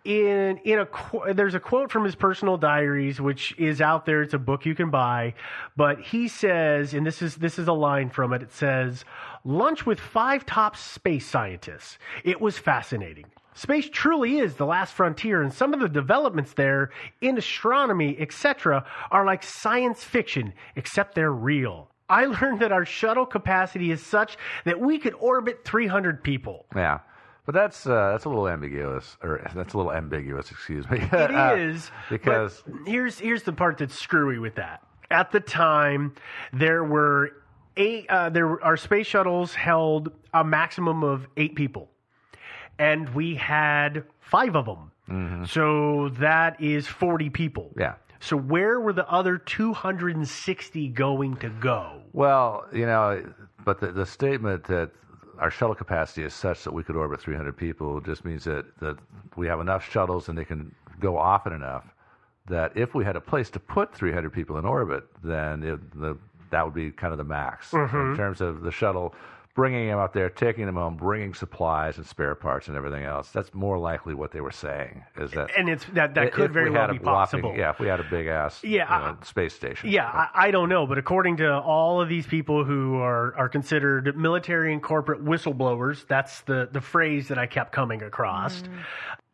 [0.03, 4.23] In in a there's a quote from his personal diaries which is out there.
[4.23, 5.35] It's a book you can buy,
[5.77, 8.41] but he says, and this is this is a line from it.
[8.41, 9.05] It says,
[9.43, 11.99] "Lunch with five top space scientists.
[12.23, 16.89] It was fascinating." Space truly is the last frontier, and some of the developments there
[17.19, 21.89] in astronomy, etc., are like science fiction, except they're real.
[22.09, 26.65] I learned that our shuttle capacity is such that we could orbit 300 people.
[26.75, 26.99] Yeah.
[27.45, 30.51] But that's uh, that's a little ambiguous, or that's a little ambiguous.
[30.51, 30.99] Excuse me.
[31.11, 34.83] It is Uh, because but here's here's the part that's screwy with that.
[35.09, 36.13] At the time,
[36.53, 37.31] there were
[37.77, 38.05] eight.
[38.09, 41.89] Uh, there our space shuttles held a maximum of eight people,
[42.79, 44.87] and we had five of them.
[45.47, 47.71] So that is forty people.
[47.71, 47.81] Mm-hmm.
[47.81, 47.95] Yeah.
[48.21, 52.01] So where were the other two hundred and sixty going to go?
[52.13, 53.21] Well, you know,
[53.65, 54.91] but the, the statement that
[55.41, 58.97] our shuttle capacity is such that we could orbit 300 people just means that, that
[59.35, 61.83] we have enough shuttles and they can go often enough
[62.47, 66.15] that if we had a place to put 300 people in orbit, then it, the,
[66.51, 68.11] that would be kind of the max Mhm.
[68.11, 69.15] in terms of the shuttle
[69.53, 73.29] bringing them out there, taking them home, bringing supplies and spare parts and everything else.
[73.31, 75.03] That's more likely what they were saying.
[75.17, 77.53] Is that And it's that that could very we well had be a whopping- possible.
[77.57, 79.89] Yeah, if we had a big ass Yeah, you know, space station.
[79.89, 83.49] Yeah, I, I don't know, but according to all of these people who are, are
[83.49, 88.61] considered military and corporate whistleblowers, that's the, the phrase that I kept coming across.
[88.61, 88.69] Mm.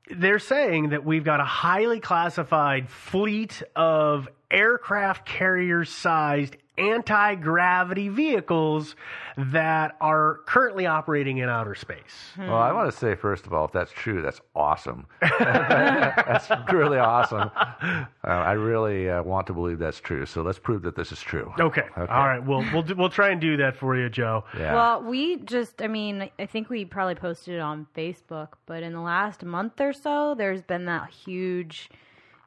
[0.10, 8.10] They're saying that we've got a highly classified fleet of aircraft carrier sized anti gravity
[8.10, 8.96] vehicles
[9.38, 12.32] that are currently operating in outer space.
[12.38, 15.08] Well, I want to say first of all, if that's true, that's awesome.
[15.22, 17.52] that's really awesome.
[17.56, 20.26] Uh, I really uh, want to believe that's true.
[20.26, 21.52] So let's prove that this is true.
[21.60, 21.86] Okay.
[21.96, 22.40] All right.
[22.40, 24.44] We'll we'll do, we'll try and do that for you, Joe.
[24.58, 24.74] Yeah.
[24.74, 28.94] Well, we just, I mean, I think we probably posted it on Facebook, but in
[28.94, 31.90] the last month or so, there's been that huge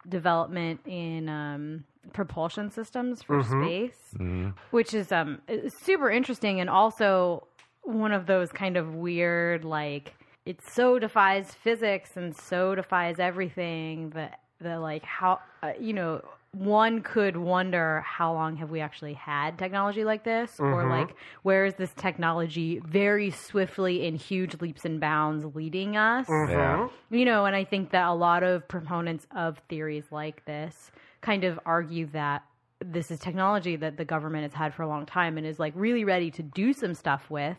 [0.08, 3.62] development in um, propulsion systems for Mhm.
[3.64, 4.54] space, Mhm.
[4.70, 7.46] which is um, super interesting and also
[7.82, 10.14] one of those kind of weird, like,
[10.46, 16.22] it so defies physics and so defies everything that, that like, how, uh, you know,
[16.52, 20.90] one could wonder how long have we actually had technology like this or Mhm.
[20.90, 26.48] like where is this technology very swiftly in huge leaps and bounds leading us Mhm.
[26.48, 26.88] Yeah.
[27.10, 31.44] you know and i think that a lot of proponents of theories like this kind
[31.44, 32.42] of argue that
[32.84, 35.72] this is technology that the government has had for a long time and is like
[35.76, 37.58] really ready to do some stuff with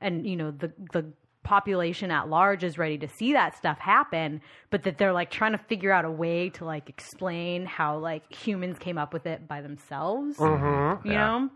[0.00, 1.04] and you know the the
[1.42, 5.52] population at large is ready to see that stuff happen but that they're like trying
[5.52, 9.46] to figure out a way to like explain how like humans came up with it
[9.48, 11.04] by themselves Mhm.
[11.04, 11.18] you Yeah.
[11.18, 11.50] know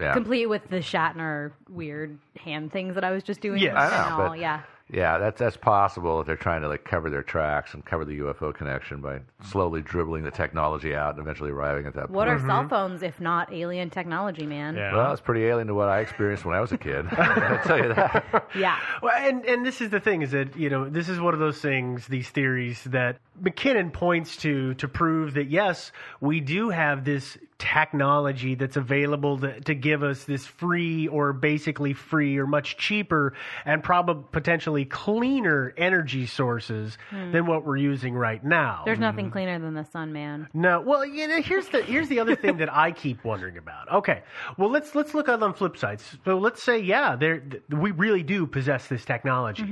[0.00, 0.12] Yeah.
[0.12, 3.74] complete with the Shatner weird hand things that I was just doing Yes.
[3.76, 7.22] I know, all, yeah Yeah, that's that's possible if they're trying to like cover their
[7.22, 11.86] tracks and cover the UFO connection by slowly dribbling the technology out and eventually arriving
[11.86, 12.10] at that point.
[12.10, 12.42] what point.
[12.42, 12.68] are cell mm-hmm.
[12.68, 16.54] phones if not alien technology man Well, it's pretty alien to what I experienced when
[16.54, 17.06] I was a kid.
[17.12, 18.50] I'll tell you that.
[18.54, 21.32] yeah Well, and and this is the thing is that you know this is one
[21.32, 26.68] of those things, these theories that McKinnon points to to prove that yes, we do
[26.68, 32.46] have this technology that's available to, to give us this free or basically free or
[32.46, 33.32] much cheaper
[33.64, 37.32] and probably potentially cleaner energy sources Hmm.
[37.32, 38.82] than what we're using right now.
[38.84, 42.20] there's nothing cleaner than the sun man No, well, you know, here's the here's the
[42.20, 43.90] other thing that I keep wondering about.
[43.92, 44.22] Okay,
[44.58, 46.02] well let's let's look at on flip sides.
[46.24, 49.64] So let's say, yeah, there th- we really do possess this technology,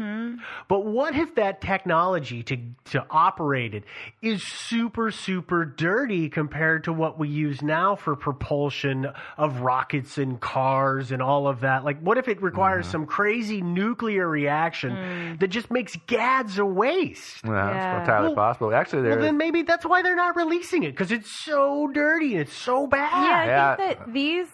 [0.68, 2.56] but what if that technology to
[2.92, 3.84] to operate it
[4.20, 10.40] is super super dirty compared to what we use now for propulsion of rockets and
[10.40, 11.84] cars and all of that?
[11.84, 12.92] Like, what if it requires mm-hmm.
[12.92, 15.40] some crazy nuclear reaction mm.
[15.40, 17.44] that just makes gads a waste?
[17.44, 18.74] Well, it's entirely Well- possible.
[18.74, 22.42] Actually, Well, then maybe that's why they're not releasing it because it's so dirty and
[22.42, 23.46] it's so bad.
[23.46, 24.46] Yeah, I think that these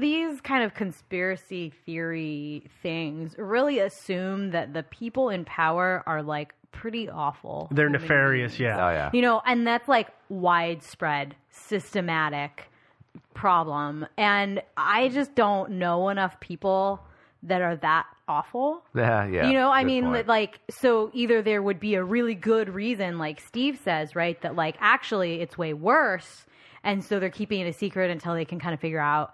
[0.00, 6.54] these kind of conspiracy theory things really assume that the people in power are like
[6.72, 7.68] pretty awful.
[7.70, 8.58] they're human nefarious.
[8.58, 8.86] Yeah.
[8.86, 9.10] Oh yeah.
[9.12, 12.70] You know, and that's like widespread, systematic
[13.34, 14.06] problem.
[14.16, 17.00] And I just don't know enough people
[17.44, 18.82] that are that awful.
[18.94, 19.46] Yeah, yeah.
[19.46, 20.26] You know, I mean, point.
[20.26, 24.56] like, so either there would be a really good reason, like Steve says, right, that
[24.56, 26.46] like actually it's way worse,
[26.82, 29.32] and so they're keeping it a secret until they can kind of figure out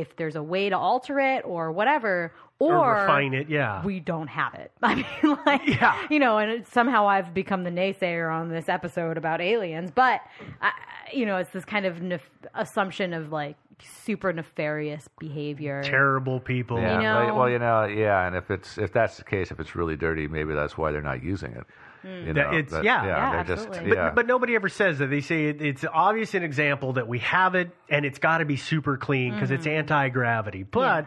[0.00, 3.84] if there's a way to alter it or whatever, or, Or refine it, yeah.
[3.84, 4.72] we don't have it.
[4.82, 9.18] I mean, like, you know, and it, somehow I've become the naysayer on this episode
[9.18, 10.20] about aliens, but
[10.62, 10.72] I,
[11.12, 15.82] you know, it's this kind of nef- assumption of like super nefarious behavior.
[15.82, 16.78] Terrible people.
[16.80, 16.96] Yeah.
[16.96, 17.26] You know?
[17.26, 19.96] Well, well, you know, yeah, and if it's if that's the case, if it's really
[19.96, 21.64] dirty, maybe that's why they're not using it.
[22.06, 24.10] You know, it's that- yeah, yeah, they're just But, yeah.
[24.14, 25.08] but nobody ever says that.
[25.10, 28.44] They say it, it's obvious an example that we have it and it's got to
[28.44, 29.78] be super clean because it's Mm-hmm.
[29.78, 30.62] anti gravity.
[30.62, 31.06] But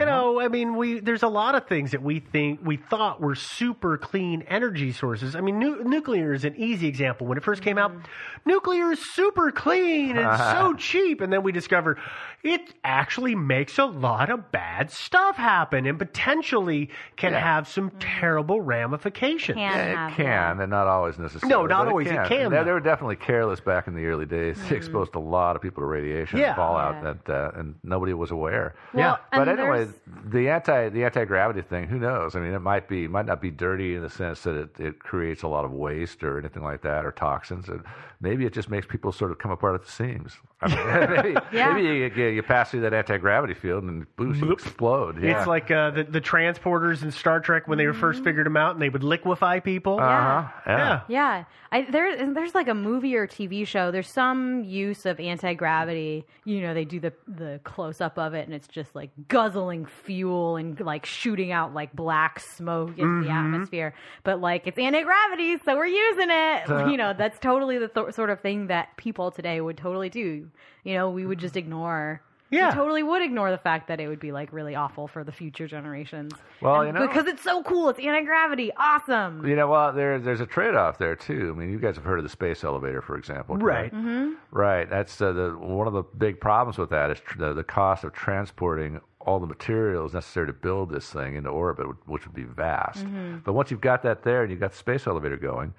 [0.00, 3.20] you know, I mean, we there's a lot of things that we think we thought
[3.20, 5.36] were super clean energy sources.
[5.36, 7.26] I mean, nu- nuclear is an easy example.
[7.26, 8.50] When it first came out, Mm-hmm.
[8.50, 11.98] nuclear is super clean and so cheap, and then we discovered
[12.42, 18.60] it actually makes a lot of bad stuff happen and potentially can have some terrible
[18.62, 19.58] ramifications.
[19.58, 21.50] Yeah, it can, and not always necessarily.
[21.54, 22.06] No, not but always.
[22.06, 22.64] It It can, They, though.
[22.64, 24.56] they were definitely careless back in the early days.
[24.70, 26.48] They exposed a lot of people to radiation Yeah.
[26.48, 27.12] and fallout, Yeah.
[27.26, 28.74] that, uh, and nobody was aware.
[28.94, 29.89] Well, but and anyway, there's-
[30.24, 31.86] the anti the anti gravity thing.
[31.88, 32.36] Who knows?
[32.36, 34.98] I mean, it might be might not be dirty in the sense that it, it
[34.98, 37.68] creates a lot of waste or anything like that or toxins.
[37.68, 37.84] And
[38.20, 40.36] maybe it just makes people sort of come apart at the seams.
[40.62, 41.72] I mean, maybe Yeah.
[41.72, 45.22] maybe you, you, you pass through that anti gravity field and boosh, you explode.
[45.22, 45.38] Yeah.
[45.38, 48.56] It's like uh, the the transporters in Star Trek when they were first figured them
[48.56, 49.98] out, and they would liquefy people.
[50.00, 50.48] Uh-huh.
[50.66, 51.00] Yeah.
[51.08, 53.90] Yeah, I, there there's like a movie or TV show.
[53.90, 56.26] There's some use of anti gravity.
[56.44, 59.86] You know, they do the the close up of it, and it's just like guzzling
[59.86, 63.44] fuel and like shooting out like black smoke into the Mhm.
[63.54, 63.94] atmosphere.
[64.24, 66.70] But like it's anti gravity, so we're using it.
[66.70, 66.86] Uh.
[66.90, 70.48] you know, that's totally the th- sort of thing that people today would totally do.
[70.84, 72.20] You know, we would just ignore
[72.52, 72.70] Yeah.
[72.70, 75.30] You totally would ignore the fact that it would be like really awful for the
[75.30, 76.32] future generations.
[76.60, 77.88] Well, And you know- because it's so cool.
[77.90, 78.72] It's anti gravity.
[78.76, 79.46] Awesome.
[79.46, 81.52] You know, well, there, there's a trade-off there too.
[81.54, 83.90] I mean, you guys have heard of the space elevator, for example, Right.
[83.90, 83.94] correct?
[83.94, 84.32] Mm-hmm.
[84.50, 84.90] Right.
[84.90, 88.02] That's uh, the one of the big problems with that is tr- the, the cost
[88.02, 92.42] of transporting all the materials necessary to build this thing into orbit, which would be
[92.42, 93.04] vast.
[93.06, 93.44] Mhm.
[93.44, 95.72] But once you've got that there and you've got the space elevator going,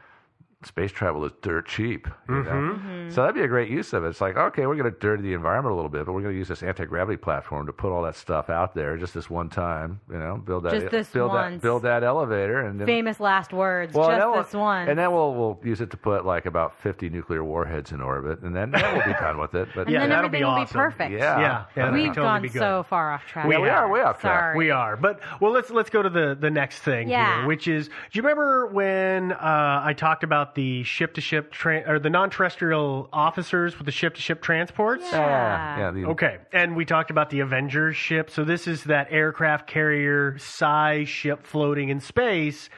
[0.63, 2.07] space travel is dirt cheap.
[2.29, 2.51] You know?
[2.51, 2.79] Mhm.
[2.81, 3.11] Mhm.
[3.11, 4.09] So that'd be a great use of it.
[4.09, 6.33] It's like, okay, we're going to dirty the environment a little bit, but we're going
[6.33, 9.29] to use this anti gravity platform to put all that stuff out there just this
[9.29, 9.99] one time.
[10.11, 11.55] You know, build that, Just this build once.
[11.55, 13.93] that, build that elevator, and then Famous last words.
[13.93, 14.87] well, and then just we'll- this one.
[14.89, 18.41] And then we'll we'll use it to put like about fifty nuclear warheads in orbit,
[18.41, 19.67] and then, then we'll be done with it.
[19.75, 21.11] But and then everything will be perfect.
[21.11, 23.47] Yeah, Yeah, yeah, We've totally gone so far off track.
[23.47, 24.39] We, we are way off track.
[24.39, 24.57] Sorry.
[24.57, 27.37] We are, but well, let's let's go to the the next thing Yeah.
[27.39, 31.53] here, which is, do you remember when uh, I talked about the ship to ship
[31.65, 35.03] or the non-terrestrial officers with the ship to ship transports?
[35.11, 35.91] Yeah, ah, yeah.
[35.91, 38.29] the- Okay, and we talked about the Avengers ship.
[38.29, 42.69] So this is that aircraft carrier size ship floating in space.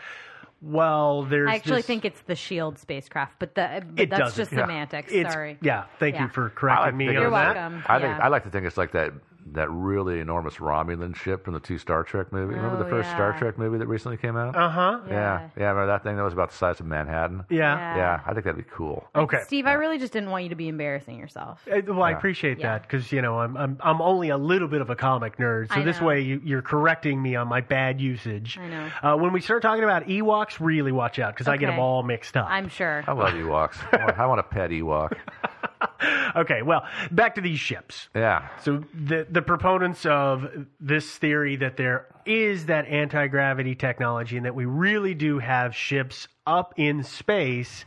[0.62, 4.38] Well, there's I actually this- think it's the Shield spacecraft, but, the, but that's doesn't,
[4.44, 4.60] just yeah.
[4.62, 5.12] semantics.
[5.12, 5.58] It's- Sorry.
[5.62, 7.56] yeah, thank you for I correcting like me think on You're that.
[7.56, 7.84] welcome.
[7.88, 8.24] I think Yeah.
[8.26, 9.12] I like to think it's like that
[9.52, 12.56] that really enormous Romulan ship from the two Star Trek movies.
[12.56, 13.38] Remember the Oh, first Star.
[13.38, 14.56] Trek movie that recently came out?
[14.56, 15.00] Uh huh.
[15.10, 15.50] yeah.
[15.58, 17.44] yeah, Remember that thing that was about the size of Manhattan?
[17.50, 17.76] Yeah.
[17.76, 17.96] Yeah.
[17.98, 19.08] Yeah, I think that'd be cool.
[19.16, 19.42] Okay.
[19.46, 21.66] Steve, I really just didn't want you to be embarrassing yourself.
[21.72, 22.74] Uh, Well, I appreciate Yeah.
[22.74, 25.70] that because you know I'm I'm I'm only a little bit of a comic nerd,
[25.74, 26.08] so I this know.
[26.08, 28.58] way you, you're correcting me on my bad usage.
[28.60, 28.90] I know.
[29.02, 32.04] Uh, when we start talking about Ewoks, really watch out because I get them all
[32.04, 32.48] mixed up.
[32.50, 33.04] I'm sure.
[33.08, 33.78] I love Ewoks.
[33.94, 35.18] I want, I want a pet Ewok.
[36.36, 38.10] okay, well, back to these ships.
[38.16, 38.48] Yeah.
[38.64, 44.46] So the the proponents of this theory that there is that anti gravity technology and
[44.46, 47.86] that we really do have ships up in space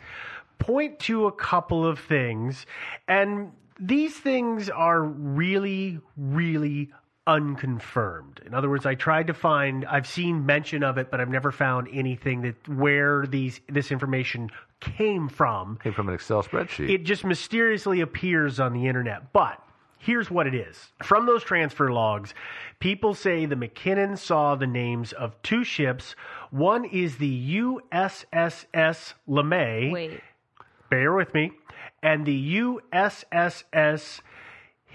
[0.59, 2.66] point to a couple of things,
[3.09, 6.90] and these things are really, really
[7.26, 8.40] unconfirmed.
[8.47, 11.51] In other words, I tried to find I've seen mention of it, but I've never
[11.51, 15.78] found anything that where these this information came from.
[15.82, 16.88] Came from an Excel spreadsheet.
[16.90, 19.32] It just mysteriously appears on the internet.
[19.32, 19.62] But
[19.98, 22.34] here's what it is from those transfer logs,
[22.80, 26.14] people say the McKinnon saw the names of two ships.
[26.50, 29.90] One is the USSS LeMay.
[29.92, 30.20] Wait.
[30.90, 31.52] Bear with me.
[32.02, 34.20] And the USSS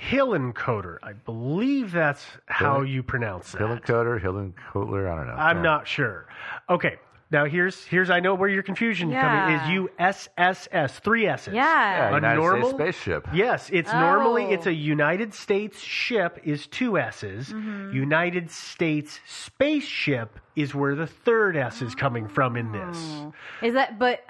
[0.10, 0.98] Hillenkoder.
[1.04, 3.62] I believe that's how Hillen- you pronounce that.
[3.62, 5.34] Hillenkoder, Hillenkotler, I don't know.
[5.34, 5.62] I'm Yeah.
[5.64, 6.28] not sure.
[6.70, 6.98] Okay.
[7.32, 9.88] Now here's here's I know where your confusion coming Yeah.
[9.88, 11.54] is USSS three S's.
[11.54, 11.62] Yeah.
[11.64, 13.28] Yeah, A United normal States spaceship.
[13.34, 14.52] Yes, it's normally Oh.
[14.52, 17.50] it's a United States ship is two S's.
[17.54, 17.94] Mm-hmm.
[17.96, 22.98] United States spaceship is where the third S is coming from in this.
[23.00, 23.34] Oh.
[23.62, 24.26] Is that, but.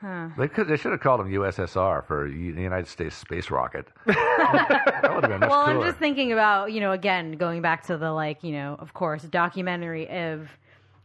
[0.00, 0.28] Huh.
[0.36, 0.68] They could.
[0.68, 3.86] They should have called him USSR for U- United States Space Rocket.
[4.06, 7.86] that would have been much well, I'm just thinking about, you know, again, going back
[7.86, 10.50] to the, like, you know, of course, documentary of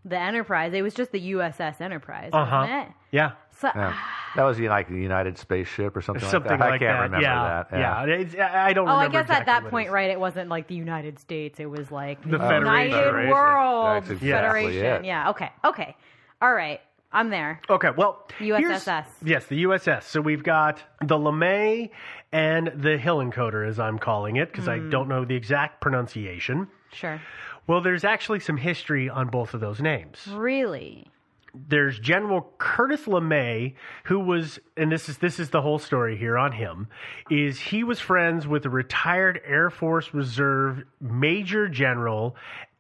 [0.05, 0.73] the Enterprise.
[0.73, 2.57] It was just the USS Enterprise, Uh huh.
[2.61, 2.93] wasn't it?
[3.11, 3.31] Yeah.
[3.59, 3.93] So, Yeah.
[4.37, 6.65] That was like the United Spaceship or something, Something like that.
[6.69, 7.01] like I can't that.
[7.03, 7.63] remember yeah.
[7.69, 7.77] that.
[8.07, 8.15] Yeah.
[8.15, 9.93] It's- I I don't Oh, I remember guess at exactly that it point, is.
[9.93, 10.09] right?
[10.09, 11.59] It wasn't like the United States.
[11.59, 13.29] It was like The United Federation.
[13.31, 15.03] World That's exactly Federation.
[15.03, 15.05] it.
[15.05, 15.29] Yeah.
[15.31, 15.49] Okay.
[15.65, 15.97] Okay.
[16.41, 16.79] All right.
[17.13, 17.59] I'm there.
[17.69, 19.05] Okay, well, here's- USSS.
[19.25, 20.03] Yes, the USS.
[20.07, 21.89] So we've got the LeMay
[22.31, 24.89] and the Hill Encoder, as I'm calling it, because I Hmm.
[24.91, 26.69] don't know the exact pronunciation.
[26.93, 27.19] Sure.
[27.67, 30.27] Well, there's actually some history on both of those names.
[30.27, 31.07] Really?
[31.53, 36.37] There's General Curtis LeMay, who was, and this is this is the whole story here
[36.37, 36.87] on him,
[37.29, 42.35] is he was friends with a retired Air Force Reserve Major General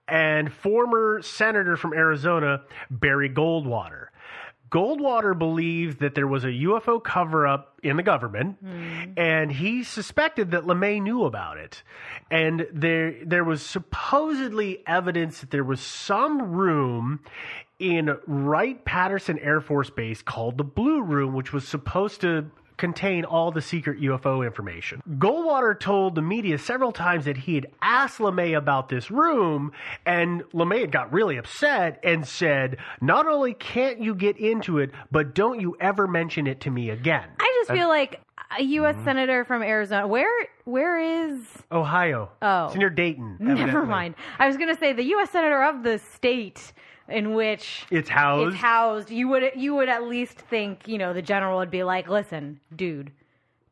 [0.07, 4.07] and former senator from Arizona, Barry Goldwater.
[4.71, 8.57] Goldwater believed that there was a UFO cover up in the government,
[9.17, 11.83] and he suspected that LeMay knew about it.
[12.29, 17.19] And there, there was supposedly evidence that there was some room
[17.79, 22.49] in Wright Patterson Air Force Base called the Blue Room, which was supposed to
[22.81, 25.03] contain all the secret UFO information.
[25.07, 29.71] Goldwater told the media several times that he had asked LeMay about this room,
[30.03, 34.89] and LeMay had got really upset and said, Not only can't you get into it,
[35.11, 37.29] but don't you ever mention it to me again.
[37.39, 38.19] I just feel like
[38.57, 38.95] a U.S.
[38.95, 39.05] Mm-hmm.
[39.05, 40.07] senator from Arizona.
[40.07, 40.47] Where?
[40.65, 41.39] Where is?
[41.71, 42.31] Ohio.
[42.41, 42.65] Oh.
[42.65, 43.37] It's near Dayton.
[43.39, 43.89] Never evidently.
[43.89, 44.15] mind.
[44.39, 45.29] I was going to say the U.S.
[45.29, 46.73] senator of the state
[47.07, 48.53] in which It's housed.
[48.53, 49.09] it's housed.
[49.11, 52.59] You would you would at least think you know the general would be like, listen,
[52.75, 53.11] dude,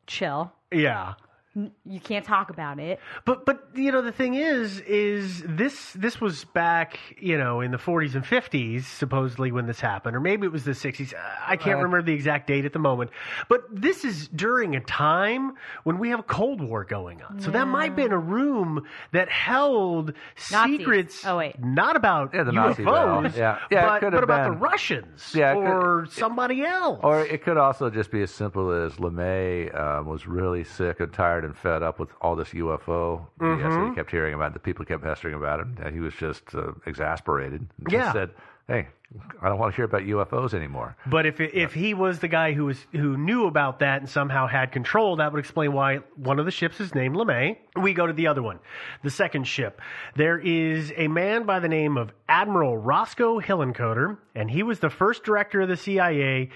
[0.06, 0.52] chill.
[0.72, 1.14] Yeah.
[1.56, 3.00] N- You can't talk about it.
[3.24, 7.72] But but you know the thing is is this this was back you know in
[7.72, 11.12] the 40s and 50s supposedly when this happened or maybe it was the 60s
[11.46, 13.10] I can't Uh, remember the exact date at the moment
[13.48, 17.50] but this is during a time when we have a cold war going on so
[17.50, 20.12] that might have been a room that held
[20.52, 20.78] Nazis.
[20.78, 21.56] secrets Oh, wait.
[21.58, 23.40] not about Yeah, the Nazi UFOs battle.
[23.40, 23.58] Yeah.
[23.70, 24.56] Yeah, it but, could but have about the.
[24.56, 28.70] Russians Yeah, it could- or somebody else Or it could also just be as simple
[28.70, 33.26] as LeMay um, was really sick and tired and fed up with all this UFO
[33.38, 33.88] that Mhm.
[33.90, 34.48] he kept hearing about.
[34.48, 34.54] It.
[34.54, 35.76] The people kept pestering about him.
[35.82, 37.60] And he was just uh, exasperated.
[37.78, 38.12] And Yeah.
[38.12, 38.30] Said,
[38.70, 38.86] "Hey,
[39.42, 42.52] I don't want to hear about UFOs anymore." But if if he was the guy
[42.52, 46.38] who was who knew about that and somehow had control, that would explain why one
[46.38, 47.56] of the ships is named LeMay.
[47.74, 48.60] We go to the other one,
[49.02, 49.80] the second ship.
[50.14, 54.90] There is a man by the name of Admiral Roscoe Hillenkoetter, and he was the
[54.90, 56.50] first director of the CIA,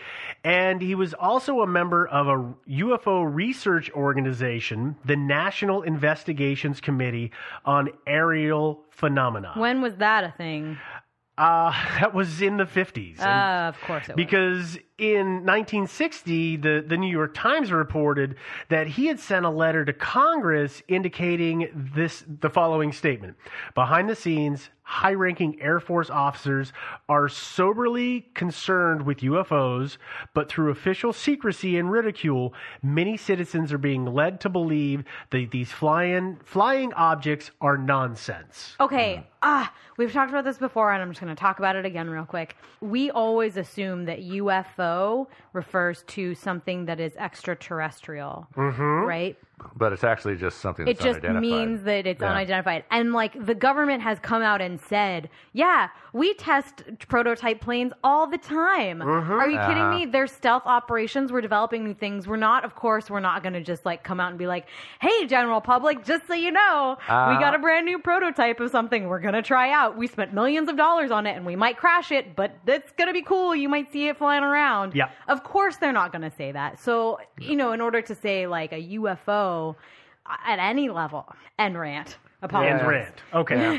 [0.45, 7.33] and he was also a member of a UFO research organization, the National Investigations Committee
[7.65, 9.55] on Aerial Phenomena.
[9.57, 10.79] When was that a thing?
[11.37, 11.71] Uh,
[12.01, 13.19] that was in the 50s.
[13.19, 14.17] And- Uh, of course it was.
[14.17, 18.37] because in 1960, the, the New York Times reported
[18.69, 23.37] that he had sent a letter to Congress indicating this the following statement:
[23.75, 26.73] Behind the scenes, high-ranking Air Force officers
[27.09, 29.97] are soberly concerned with UFOs,
[30.35, 35.73] but through official secrecy and ridicule, many citizens are being led to believe that these
[35.73, 38.77] flying flying objects are nonsense.
[38.79, 39.27] Okay.
[39.43, 42.09] Ah, we've talked about this before, and I'm just going to talk about it again
[42.09, 42.57] real quick.
[42.81, 44.23] We always assume that
[44.85, 49.07] UFO refers to something that is extraterrestrial, Mhm.
[49.07, 49.37] right?
[49.77, 52.31] But it's actually just something It just means that it's Yeah.
[52.31, 52.85] unidentified.
[52.91, 58.27] And like the government has come out and said, yeah, we test prototype planes all
[58.27, 59.01] the time.
[59.01, 59.91] Are you kidding Uh-huh.
[59.99, 60.07] me?
[60.07, 61.33] They're stealth operations.
[61.33, 62.27] We're developing new things.
[62.29, 64.67] We're not, of course, we're not going to just like come out and be like,
[65.01, 67.41] hey, general public, just so you know, we Uh-huh.
[67.41, 69.97] got a brand new prototype of something we're going to try out.
[69.97, 73.09] We spent millions of dollars on it and we might crash it, but it's going
[73.09, 73.55] to be cool.
[73.55, 74.95] You might see it flying around.
[74.95, 75.11] Yeah.
[75.29, 76.79] Of course, they're not going to say that.
[76.81, 79.54] So, you know, in order to say like a UFO
[80.47, 81.25] at any level,
[81.59, 82.17] and rant.
[82.43, 82.73] Apologies.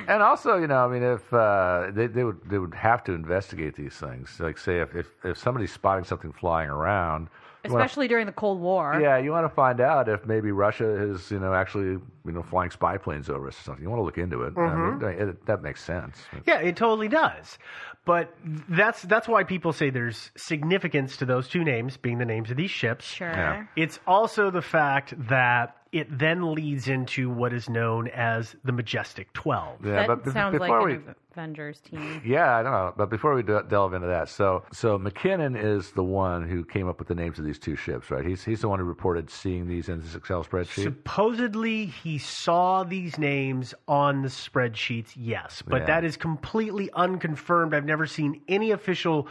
[0.07, 0.13] Yeah.
[0.15, 3.13] And also, you know, I mean, if uh, they they would they would have to
[3.13, 4.39] investigate these things.
[4.39, 7.29] Like, say, if if, if somebody's spotting something flying around,
[7.65, 8.99] you wanna- Especially during the Cold War.
[9.01, 11.87] yeah, you want to find out if maybe Russia is, you know, actually,
[12.25, 13.83] you know, flying spy planes over us or something.
[13.83, 14.53] You want to look into it.
[14.57, 15.19] I mean, Mhm.
[15.29, 16.25] it- that makes sense.
[16.45, 17.57] Yeah, it totally does.
[18.05, 18.35] But
[18.69, 22.57] that's that's why people say there's significance to those two names being the names of
[22.57, 23.05] these ships.
[23.05, 23.27] Sure.
[23.31, 23.63] Yeah.
[23.75, 29.31] It's also the fact that it then leads into what is known as the Majestic
[29.33, 29.85] 12.
[29.85, 32.21] Yeah, that but be- sounds like before an we- Avengers team.
[32.25, 32.93] Yeah, I don't know.
[32.95, 36.87] But before we de- delve into that, so so McKinnon is the one who came
[36.87, 38.25] up with the names of these two ships, right?
[38.25, 40.83] He's he's the one who reported seeing these in this Excel spreadsheet.
[40.83, 45.85] Supposedly, he saw these names on the spreadsheets, yes, but Yeah.
[45.87, 47.73] that is completely unconfirmed.
[47.73, 49.27] I've never seen any official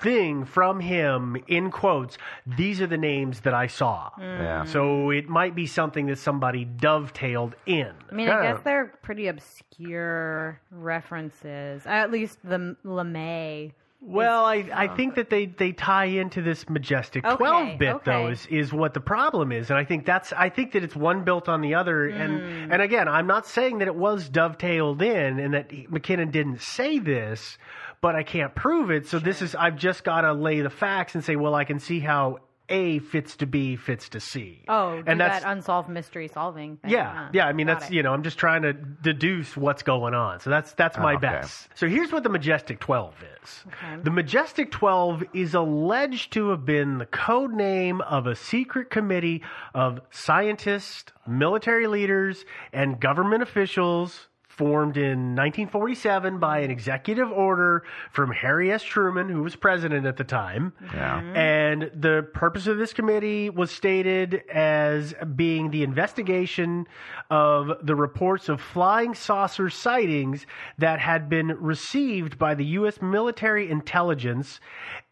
[0.00, 2.18] thing from him in quotes
[2.56, 4.64] these are the names that i saw Yeah.
[4.64, 9.26] so it might be something that somebody dovetailed in I mean, I guess they're pretty
[9.28, 11.82] obscure references.
[11.86, 13.72] At least the LeMay.
[14.02, 18.28] Well, I, I think that they, they tie into this majestic Okay, twelve bit though
[18.28, 21.24] is, is what the problem is, and I think that's I think that it's one
[21.24, 22.20] built on the other, Hmm.
[22.20, 26.30] and and again I'm not saying that it was dovetailed in and that he- McKinnon
[26.30, 27.58] didn't say this,
[28.00, 29.06] but I can't prove it.
[29.08, 31.78] So this is I've just got to lay the facts and say, well, I can
[31.80, 32.38] see how
[32.68, 34.64] A fits to B fits to C.
[34.68, 36.76] Oh, and that's that unsolved mystery solving.
[36.78, 36.90] thing.
[36.90, 37.28] yeah, Huh.
[37.32, 37.46] yeah.
[37.46, 37.94] I mean, Got that's it.
[37.94, 40.40] you know, I'm just trying to deduce what's going on.
[40.40, 41.28] So that's that's my Oh, okay.
[41.28, 41.68] best.
[41.74, 43.64] So here's what the Majestic 12 is.
[43.68, 44.02] Okay.
[44.02, 49.42] The Majestic 12 is alleged to have been the code name of a secret committee
[49.72, 54.26] of scientists, military leaders, and government officials.
[54.56, 58.82] Formed in 1947 by an executive order from Harry S.
[58.82, 60.72] Truman, who was president at the time.
[60.94, 61.20] Yeah.
[61.20, 61.36] Mm-hmm.
[61.36, 66.86] And the purpose of this committee was stated as being the investigation
[67.28, 70.46] of the reports of flying saucer sightings
[70.78, 73.02] that had been received by the U.S.
[73.02, 74.60] military intelligence.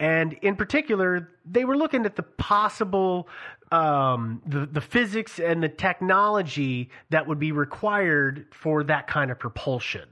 [0.00, 3.28] And in particular, they were looking at the possible
[3.74, 9.38] um, the, the physics and the technology that would be required for that kind of
[9.38, 10.08] propulsion.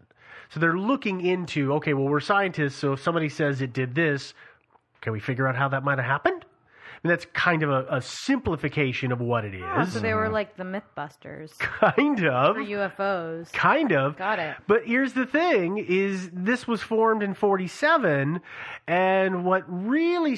[0.50, 4.34] So they're looking into, okay, well, we're scientists, so if somebody says it did this,
[5.00, 6.44] can we figure out how that might have happened?
[6.44, 9.62] I mean, that's kind of a, a simplification of what it is.
[9.64, 12.56] Oh, so they were like the Mythbusters kind of.
[12.56, 13.52] for UFOs.
[13.52, 14.16] Kind of.
[14.16, 14.56] Got it.
[14.66, 18.40] But here's the thing is this was formed in 47
[18.86, 20.36] and what really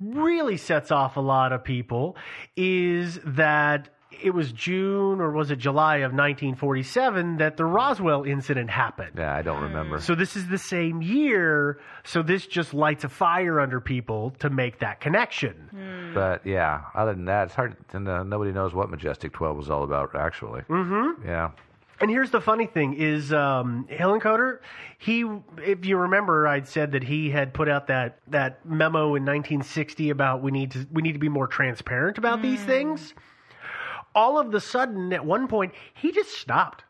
[0.00, 2.16] really sets off a lot of people
[2.56, 3.88] is that
[4.22, 9.12] it was June or was it July of 1947 that the Roswell incident happened.
[9.16, 10.00] Yeah, I don't remember.
[10.00, 11.78] So this is the same year.
[12.04, 16.10] So this just lights a fire under people to make that connection.
[16.14, 17.76] But yeah, other than that, it's hard.
[17.92, 20.62] And uh, nobody knows what Majestic 12 was all about, actually.
[20.62, 21.26] Mm-hmm.
[21.26, 21.50] Yeah.
[22.00, 24.60] And here's the funny thing: is um, Hillencoder.
[24.98, 25.24] He,
[25.58, 30.10] if you remember, I'd said that he had put out that that memo in 1960
[30.10, 33.14] about we need to we need to be more transparent about these things.
[34.14, 36.84] All of the sudden, at one point, he just stopped,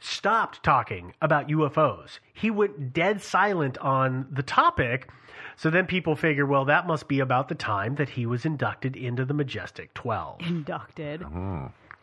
[0.00, 2.18] stopped talking about UFOs.
[2.32, 5.08] He went dead silent on the topic.
[5.56, 8.96] So then people figure, well, that must be about the time that he was inducted
[8.96, 11.22] into the Majestic 12 Inducted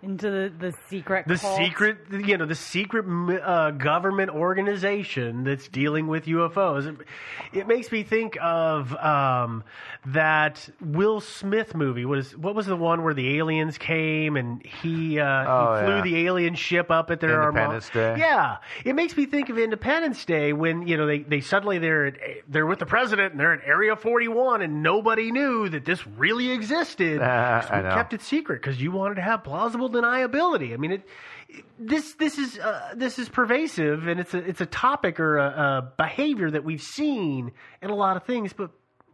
[0.03, 1.57] into the, the secret the cult.
[1.57, 3.05] secret you know the secret
[3.43, 7.07] uh, government organization that's dealing with UFOs it,
[7.53, 9.63] it makes me think of um,
[10.07, 14.65] that Will Smith movie what is what was the one where the aliens came and
[14.65, 16.01] he, uh, Oh, he flew yeah.
[16.01, 18.19] the alien ship up at their Independence Arma- Day.
[18.21, 22.07] yeah it makes me think of Independence Day when you know they, they suddenly they're
[22.07, 22.15] at,
[22.47, 26.51] they're with the president and they're at Area 41 and nobody knew that this really
[26.51, 27.21] existed.
[27.21, 27.93] I we know.
[27.93, 30.73] kept it secret because you wanted to have plausible deniability.
[30.73, 31.01] I mean, it,
[31.49, 35.37] it- this this is uh, this is pervasive, and it's a it's a topic or
[35.37, 38.71] a, a behavior that we've seen in a lot of things, but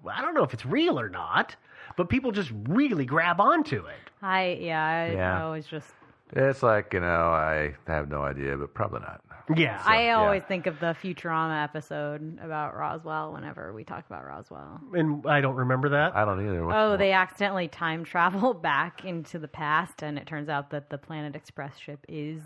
[0.08, 1.56] I don't know if it's real or not.
[1.96, 4.12] But people just really grab onto it.
[4.22, 5.40] I yeah, I, Yeah.
[5.40, 5.88] I always just
[6.34, 9.22] It's like, you know, I have no idea, but probably not.
[9.56, 9.82] Yeah.
[9.86, 14.82] I always think of the Futurama episode about Roswell whenever we talk about Roswell.
[14.94, 16.16] And I don't remember that.
[16.18, 16.70] I don't either.
[16.70, 20.98] Oh, they accidentally time travel back into the past, and it turns out that the
[20.98, 22.42] Planet Express ship is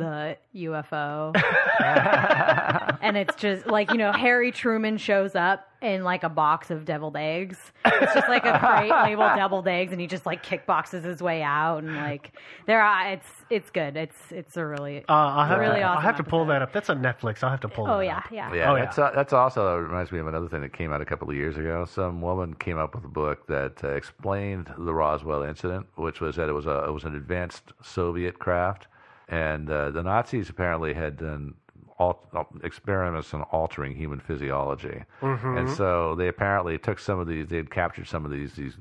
[0.00, 1.32] the UFO.
[3.00, 6.84] and it's just like, you know, Harry Truman shows up in like a box of
[6.84, 7.56] deviled eggs.
[7.86, 11.42] It's just like a crate labeled deviled eggs, and he just like kickboxes his way
[11.42, 12.32] out, and like
[12.66, 13.96] there are it's it's good.
[13.96, 16.72] It's it's a really Uh, I'll have, really to, I'll have to pull that up.
[16.72, 17.42] That's on Netflix.
[17.42, 17.86] I'll have to pull.
[17.88, 18.24] Oh that yeah, up.
[18.30, 18.52] yeah.
[18.54, 18.84] Yeah, Oh, yeah.
[18.84, 21.36] that's uh, that's also reminds me of another thing that came out a couple of
[21.36, 21.86] years ago.
[21.86, 26.36] Some woman came up with a book that uh, explained the Roswell incident, which was
[26.36, 28.86] that it was a it was an advanced Soviet craft,
[29.30, 31.54] and uh, the Nazis apparently had done
[31.98, 32.20] al-
[32.62, 35.58] experiments on altering human physiology, Mhm.
[35.58, 37.46] and so they apparently took some of these.
[37.48, 38.76] They had captured some of these these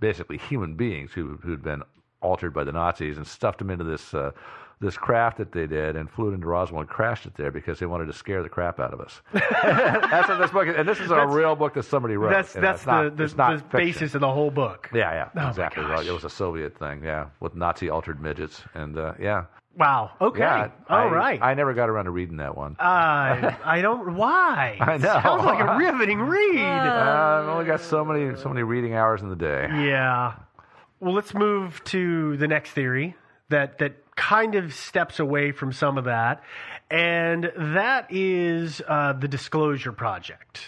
[0.00, 1.82] basically human beings who who'd been
[2.20, 4.14] altered by the Nazis and stuffed them into this.
[4.14, 4.30] Uh,
[4.80, 7.78] this craft that they did and flew it into Roswell and crashed it there because
[7.78, 9.22] they wanted to scare the crap out of us.
[9.32, 12.30] that's what this book is, and this is a That's- real book that somebody wrote.
[12.30, 14.90] That's you know, that's not- the the, it's not the basis of the whole book.
[14.92, 15.84] Yeah, yeah, Oh exactly.
[15.84, 19.44] It was a Soviet thing, yeah, with Nazi altered midgets, and uh, yeah.
[19.76, 20.12] Wow.
[20.20, 20.40] Okay.
[20.40, 21.42] Yeah, All I, right.
[21.42, 22.76] I never got around to reading that one.
[22.78, 24.14] I I don't.
[24.16, 24.76] Why?
[24.80, 25.20] I know.
[25.22, 26.58] Sounds like a riveting read.
[26.60, 29.66] Uh, I've only got so many so many reading hours in the day.
[29.70, 30.34] Yeah.
[31.00, 33.16] Well, let's move to the next theory
[33.48, 36.42] that that kind of steps away from some of that,
[36.90, 40.60] and that is uh, the Disclosure Project.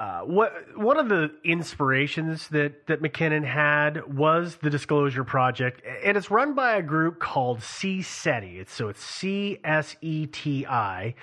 [0.00, 6.16] Uh, what one of the inspirations that that McKinnon had was the Disclosure Project, and
[6.16, 8.60] it's run by a group called CSETI.
[8.60, 11.14] It's so it's C S E T I,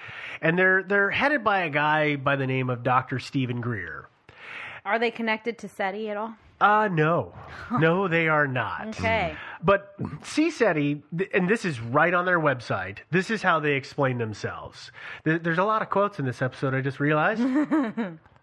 [0.43, 3.17] and they're they're headed by a guy by the name of Dr.
[3.17, 4.09] Stephen Greer.
[4.85, 6.35] Are they connected to SETI at all?
[6.61, 7.33] Uh, no.
[7.79, 8.87] No, they are not.
[8.89, 9.35] Okay.
[9.61, 11.01] But CSETI,
[11.33, 14.91] and this is right on their website, this is how they explain themselves.
[15.25, 17.41] There's a lot of quotes in this episode, I just realized.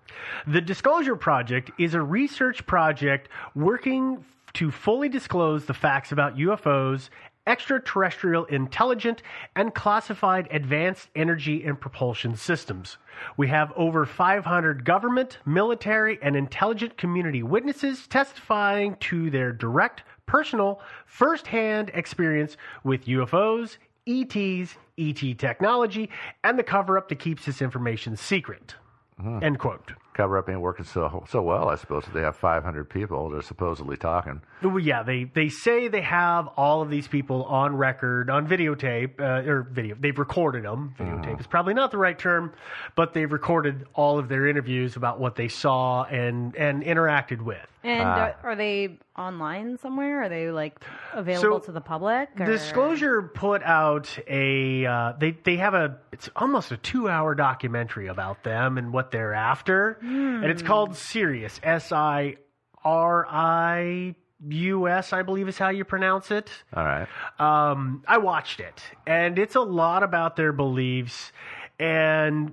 [0.46, 7.10] The Disclosure Project is a research project working to fully disclose the facts about UFOs,
[7.46, 9.22] extraterrestrial intelligent,
[9.56, 12.96] and classified advanced energy and propulsion systems.
[13.36, 20.80] We have over 500 government, military, and intelligent community witnesses testifying to their direct, personal,
[21.06, 26.10] first-hand experience with UFOs, ETs, ET technology,
[26.44, 28.74] and the cover-up that keeps this information secret.
[29.20, 29.42] Hmm.
[29.42, 29.92] End quote.
[30.14, 32.04] Cover up ain't working so so well, I suppose.
[32.14, 33.30] They have 500 people.
[33.30, 34.40] They're supposedly talking.
[34.62, 39.20] Well, yeah, they, they say they have all of these people on record, on videotape,
[39.20, 39.96] uh, or video.
[39.98, 40.94] They've recorded them.
[40.98, 42.52] Videotape is probably not the right term,
[42.94, 47.66] but they've recorded all of their interviews about what they saw and, and interacted with.
[47.84, 48.12] And Ah.
[48.14, 50.22] are, are they online somewhere?
[50.22, 50.80] Are they like
[51.12, 52.30] available So, to the public?
[52.40, 57.34] or- Disclosure put out a uh, they they have a it's almost a two hour
[57.34, 60.66] documentary about them and what they're after, and it's Hmm.
[60.66, 62.36] called Sirius S I
[62.84, 64.14] R I
[64.48, 66.50] U S I believe is how you pronounce it.
[66.74, 67.06] All right.
[67.38, 71.32] Um, I watched it, and it's a lot about their beliefs
[71.78, 72.52] and uh,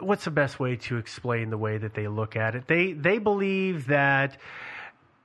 [0.00, 2.66] what's the best way to explain the way that they look at it.
[2.66, 4.36] They they believe that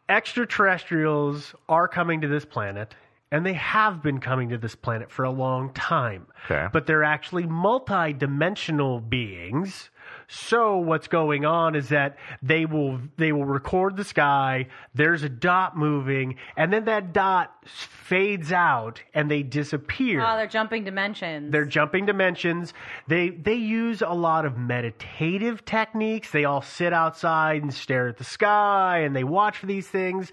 [0.09, 2.95] extraterrestrials are coming to this planet,
[3.31, 6.27] and they have been coming to this planet for a long time.
[6.45, 6.67] Okay.
[6.71, 9.89] But they're actually multi-dimensional beings.
[10.27, 14.67] So what's going on is that they will they will record the sky.
[14.93, 20.25] There's a dot moving, and then that dot fades out, and they disappear.
[20.25, 21.51] Oh, they're jumping dimensions.
[21.51, 22.73] They're jumping dimensions.
[23.07, 26.31] They they use a lot of meditative techniques.
[26.31, 30.31] They all sit outside and stare at the sky and they watch for these things.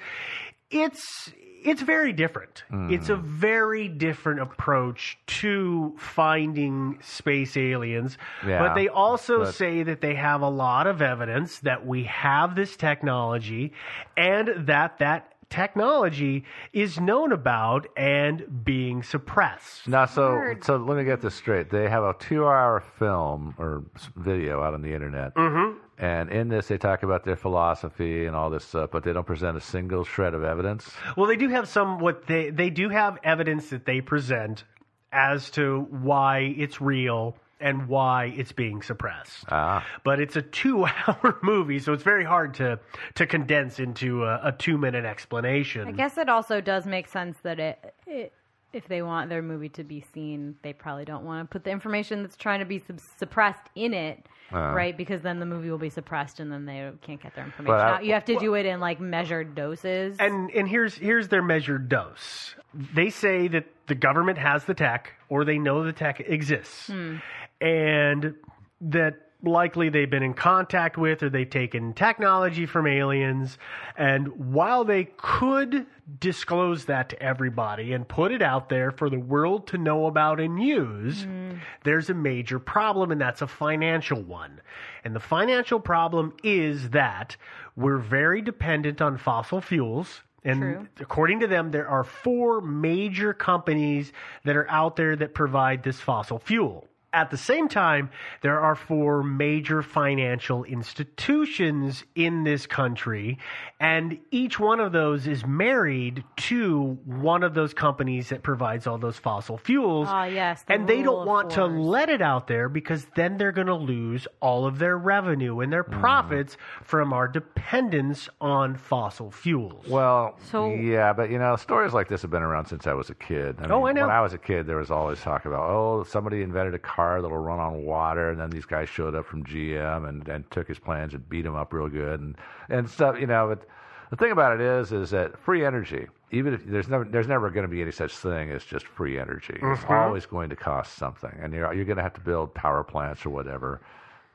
[0.70, 1.32] It's
[1.62, 2.64] it's very different.
[2.70, 3.22] It's a mm.
[3.22, 8.18] very different approach to finding space aliens.
[8.46, 12.04] Yeah, but they also but- say that they have a lot of evidence that we
[12.04, 13.72] have this technology
[14.16, 19.86] and that that technology is known about and being suppressed.
[19.88, 21.68] Now, so so let me get this straight.
[21.70, 23.82] They have a two-hour film or
[24.16, 25.74] video out on the internet, Mhm.
[25.98, 29.26] and in this they talk about their philosophy and all this stuff, but they don't
[29.26, 30.96] present a single shred of evidence.
[31.16, 34.64] Well, they do have some what they they do have evidence that they present
[35.12, 39.44] as to why it's real and why it's being suppressed.
[39.50, 42.78] Ah, But it's a two-hour movie, so it's very hard to
[43.14, 45.86] to condense into a, a two-minute explanation.
[45.88, 48.32] I guess it also does make sense that it, it
[48.72, 51.70] if they want their movie to be seen, they probably don't want to put the
[51.70, 54.58] information that's trying to be sub- suppressed in it, Uh.
[54.72, 54.96] right?
[54.96, 57.90] Because then the movie will be suppressed, and then they can't get their information I-
[57.96, 58.04] out.
[58.04, 60.16] You have to do it in like measured doses.
[60.20, 62.54] And and here's here's their measured dose.
[62.94, 67.16] They say that the government has the tech, or they know the tech exists, Hmm.
[67.60, 68.34] And
[68.80, 73.58] that likely they've been in contact with or they've taken technology from aliens.
[73.96, 75.86] And while they could
[76.18, 80.40] disclose that to everybody and put it out there for the world to know about
[80.40, 81.58] and use, mm-hmm.
[81.84, 84.60] there's a major problem, and that's a financial one.
[85.04, 87.36] And the financial problem is that
[87.76, 90.22] we're very dependent on fossil fuels.
[90.42, 90.88] And True.
[91.00, 94.12] according to them, there are four major companies
[94.44, 96.86] that are out there that provide this fossil fuel.
[97.12, 103.38] At the same time, there are four major financial institutions in this country,
[103.80, 108.96] and each one of those is married to one of those companies that provides all
[108.98, 110.06] those fossil fuels.
[110.08, 111.72] Ah, yes, the and they rule don't of want to fours.
[111.86, 115.72] let it out there because then they're going to lose all of their revenue and
[115.72, 119.86] their profits from our dependence on fossil fuels.
[119.88, 123.10] Well, So- yeah, but you know, stories like this have been around since I was
[123.10, 123.56] a kid.
[123.60, 124.02] I Oh, I know.
[124.02, 127.22] When I was a kid, there was always talk about, oh, somebody invented a car
[127.22, 130.68] that'll run on water, and then these guys showed up from GM and, and took
[130.68, 132.36] his plans and beat him up real good and
[132.68, 133.18] and stuff.
[133.20, 133.66] You know, but
[134.10, 137.50] the thing about it is, is that free energy, even if there's never there's never
[137.50, 139.58] going to be any such thing as just free energy.
[139.62, 139.90] It's Mhm.
[139.90, 143.24] always going to cost something, and you're you're going to have to build power plants
[143.26, 143.80] or whatever.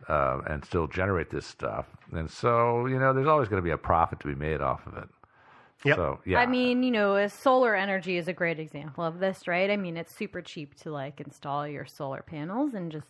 [0.09, 3.72] Uh, and still generate this stuff, and so you know, there's always going to be
[3.72, 5.07] a profit to be made off of it.
[5.86, 5.95] Yep.
[5.97, 9.47] So yeah, I mean, you know, uh, solar energy is a great example of this,
[9.47, 9.69] right?
[9.69, 13.07] I mean, it's super cheap to like install your solar panels and just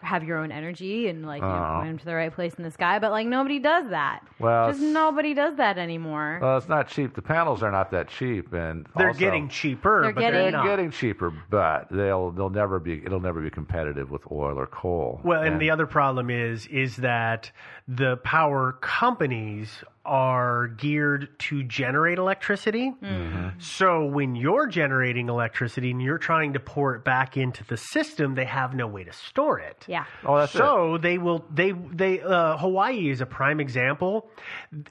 [0.00, 2.62] have your own energy and like you know, point them to the right place in
[2.64, 2.98] the sky.
[2.98, 4.20] But like nobody does that.
[4.38, 6.38] Well, just nobody does that anymore.
[6.42, 7.14] Well, it's not cheap.
[7.14, 10.50] The panels are not that cheap, and They're also- getting cheaper, They're but getting- they're
[10.50, 10.66] They're not.
[10.66, 15.20] getting cheaper, but they'll they'll never be it'll never be competitive with oil or coal.
[15.24, 17.50] Well, and the other problem is is that
[17.88, 22.92] the power companies are geared to generate electricity.
[23.02, 23.58] Mm-hmm.
[23.58, 28.34] So when you're generating electricity and you're trying to pour it back into the system,
[28.34, 29.84] they have no way to store it.
[29.88, 30.04] Yeah.
[30.24, 34.30] Oh, that's so they will they they uh, Hawaii is a prime example.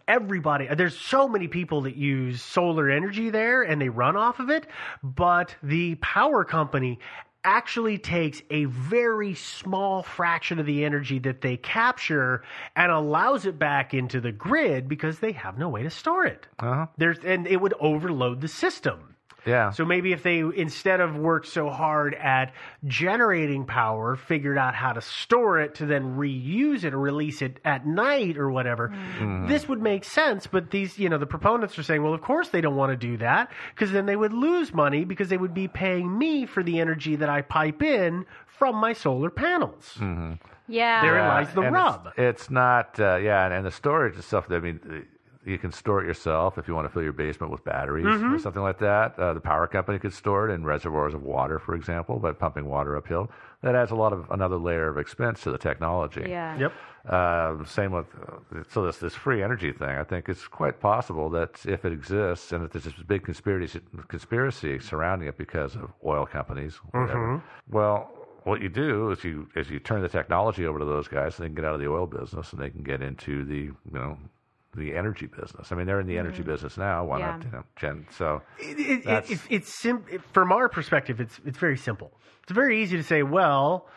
[0.08, 4.50] Everybody there's so many people that use solar energy there and they run off of
[4.50, 4.68] it,
[5.02, 7.00] but the power company
[7.46, 12.44] actually takes a very small fraction of the energy that they capture
[12.76, 16.48] and allows it back into the grid because they have no way to store it.
[16.60, 16.88] Uh-huh.
[16.98, 19.15] There's and it would overload the system.
[19.46, 19.72] Yeah.
[19.72, 22.54] So maybe if they instead of worked so hard at
[22.86, 27.60] generating power, figured out how to store it to then reuse it or release it
[27.66, 29.48] at night or whatever, Mm-hmm.
[29.48, 30.48] this would make sense.
[30.48, 32.96] But these, you know, the proponents are saying, well, of course they don't want to
[32.98, 36.64] do that because then they would lose money because they would be paying me for
[36.64, 39.94] the energy that I pipe in from my solar panels.
[39.98, 40.34] Mm-hmm.
[40.68, 41.02] Yeah.
[41.02, 42.08] Therein lies the and rub.
[42.18, 44.48] It's, it's not, uh, yeah, and, and the storage and stuff.
[44.50, 44.94] I mean, uh,
[45.46, 48.10] you can store it yourself if you want to fill your basement with batteries or
[48.10, 48.42] Mhm.
[48.42, 49.18] something like that.
[49.20, 52.66] Uh, the power company could store it in reservoirs of water, for example, by pumping
[52.66, 53.30] water uphill.
[53.62, 56.26] That adds a lot of another layer of expense to the technology.
[56.28, 56.58] Yeah.
[56.58, 56.74] Yep.
[57.08, 59.90] Uh, same with uh, so this this free energy thing.
[59.90, 63.80] I think it's quite possible that if it exists and if there's this big conspiracy
[64.08, 67.28] conspiracy surrounding it because of oil companies, whatever.
[67.38, 67.42] Mhm.
[67.70, 68.10] Well,
[68.44, 71.44] what you do is you is you turn the technology over to those guys, so
[71.44, 73.92] they can get out of the oil business and they can get into the you
[73.92, 74.18] know
[74.76, 75.72] the energy business.
[75.72, 76.52] I mean, they're in the energy mm-hmm.
[76.52, 77.06] business now.
[77.06, 77.26] Why Yeah.
[77.32, 78.08] not, you know, Jen?
[78.12, 82.12] So It, it, that's- it, it's sim- from our perspective, it's it's very simple.
[82.44, 83.88] It's very easy to say, well,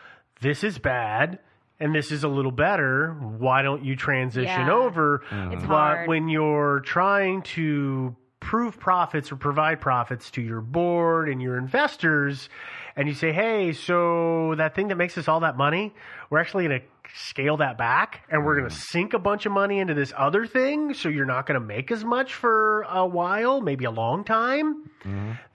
[0.41, 1.39] this is bad
[1.79, 3.13] and this is a little better.
[3.13, 4.71] Why don't you transition Yeah.
[4.73, 5.21] over?
[5.29, 5.53] Mm-hmm.
[5.53, 6.07] It's but hard.
[6.09, 12.49] when you're trying to prove profits or provide profits to your board and your investors,
[12.95, 15.93] and you say, hey, so that thing that makes us all that money,
[16.29, 19.51] we're actually going to scale that back and we're going to sink a bunch of
[19.51, 23.03] money into this other thing so you're not going to make as much for a
[23.05, 24.83] while maybe a long time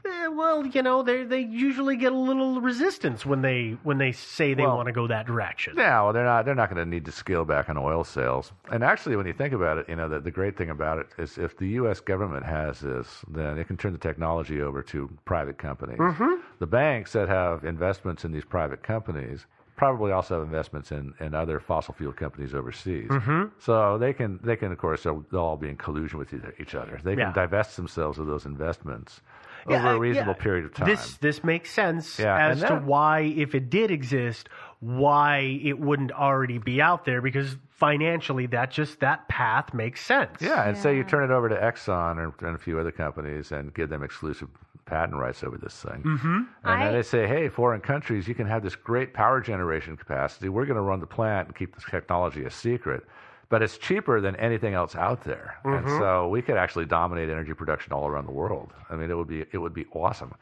[0.06, 4.10] Eh, well you know they they usually get a little resistance when they when they
[4.12, 6.44] say they Well- want to go that direction Yeah, well, they're not.
[6.44, 8.52] They're not going to need to scale back on oil sales.
[8.70, 11.06] And actually, when you think about it, you know, the, the great thing about it
[11.18, 12.00] is if the U.S.
[12.00, 15.98] government has this, then it can turn the technology over to private companies.
[15.98, 16.40] Mhm.
[16.58, 19.46] The banks that have investments in these private companies
[19.76, 23.08] probably also have investments in, in other fossil fuel companies overseas.
[23.08, 23.50] Mhm.
[23.58, 26.42] So they can they can of course they'll, they'll all be in collusion with each-
[26.60, 27.00] each other.
[27.02, 27.24] They Yeah.
[27.26, 29.20] can divest themselves of those investments
[29.68, 30.42] Yeah, over a reasonable yeah.
[30.42, 30.86] period of time.
[30.88, 34.48] This this makes sense Yeah, as and to why, if it did exist,
[34.80, 40.40] why it wouldn't already be out there because financially, that just that path makes sense.
[40.40, 43.50] Yeah, and say you turn it over to Exxon or, and a few other companies
[43.50, 44.48] and give them exclusive
[44.87, 46.03] patent rights over this thing.
[46.03, 46.37] Mhm.
[46.37, 49.97] And I- then they say, hey, foreign countries, you can have this great power generation
[49.97, 50.49] capacity.
[50.49, 53.05] We're going to run the plant and keep this technology a secret.
[53.51, 55.99] But it's cheaper than anything else out there, and Mhm.
[55.99, 58.72] so we could actually dominate energy production all around the world.
[58.91, 60.32] I mean, it would be it would be awesome.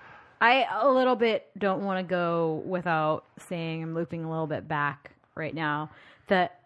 [0.41, 4.67] I a little bit don't want to go without saying I'm looping a little bit
[4.69, 5.91] back right now
[6.29, 6.62] that I-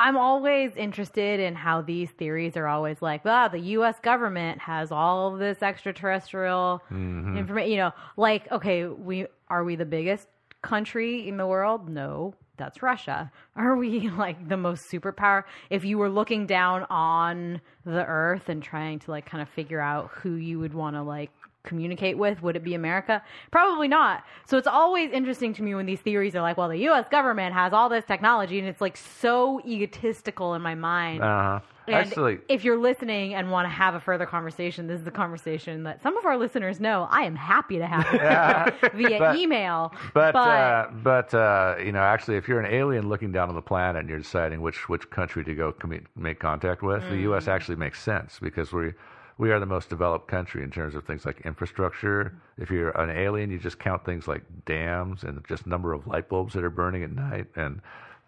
[0.00, 4.00] I'm always interested in how these theories are always like, ah, the U.S.
[4.00, 7.36] government has all this extraterrestrial Mhm.
[7.36, 7.70] information.
[7.72, 10.26] You know, like, okay, we are we the biggest
[10.62, 11.88] country in the world?
[11.88, 13.30] No, that's Russia.
[13.56, 15.44] Are we like the most superpower?
[15.68, 19.80] If you were looking down on the Earth and trying to like kind of figure
[19.80, 21.30] out who you would want to like
[21.62, 23.22] communicate with, would it be America?
[23.50, 24.24] Probably not.
[24.46, 27.06] So it's always interesting to me when these theories are like, well, the U.S.
[27.10, 31.22] government has all this technology, and it's like so egotistical in my mind.
[31.22, 31.60] Uh-huh.
[31.86, 35.10] And Actually, if you're listening and want to have a further conversation, this is the
[35.10, 37.08] conversation that some of our listeners know.
[37.10, 39.92] I am happy to have it via But- email.
[40.14, 43.62] But uh, but uh, you know, actually, if you're an alien looking down on the
[43.62, 47.22] planet and you're deciding which which country to go commu- make contact with, the Mm.
[47.22, 47.48] U.S.
[47.48, 48.92] actually makes sense because we
[49.40, 52.34] we are the most developed country in terms of things like infrastructure.
[52.58, 56.28] If you're an alien, you just count things like dams and just number of light
[56.28, 57.80] bulbs that are burning at night and.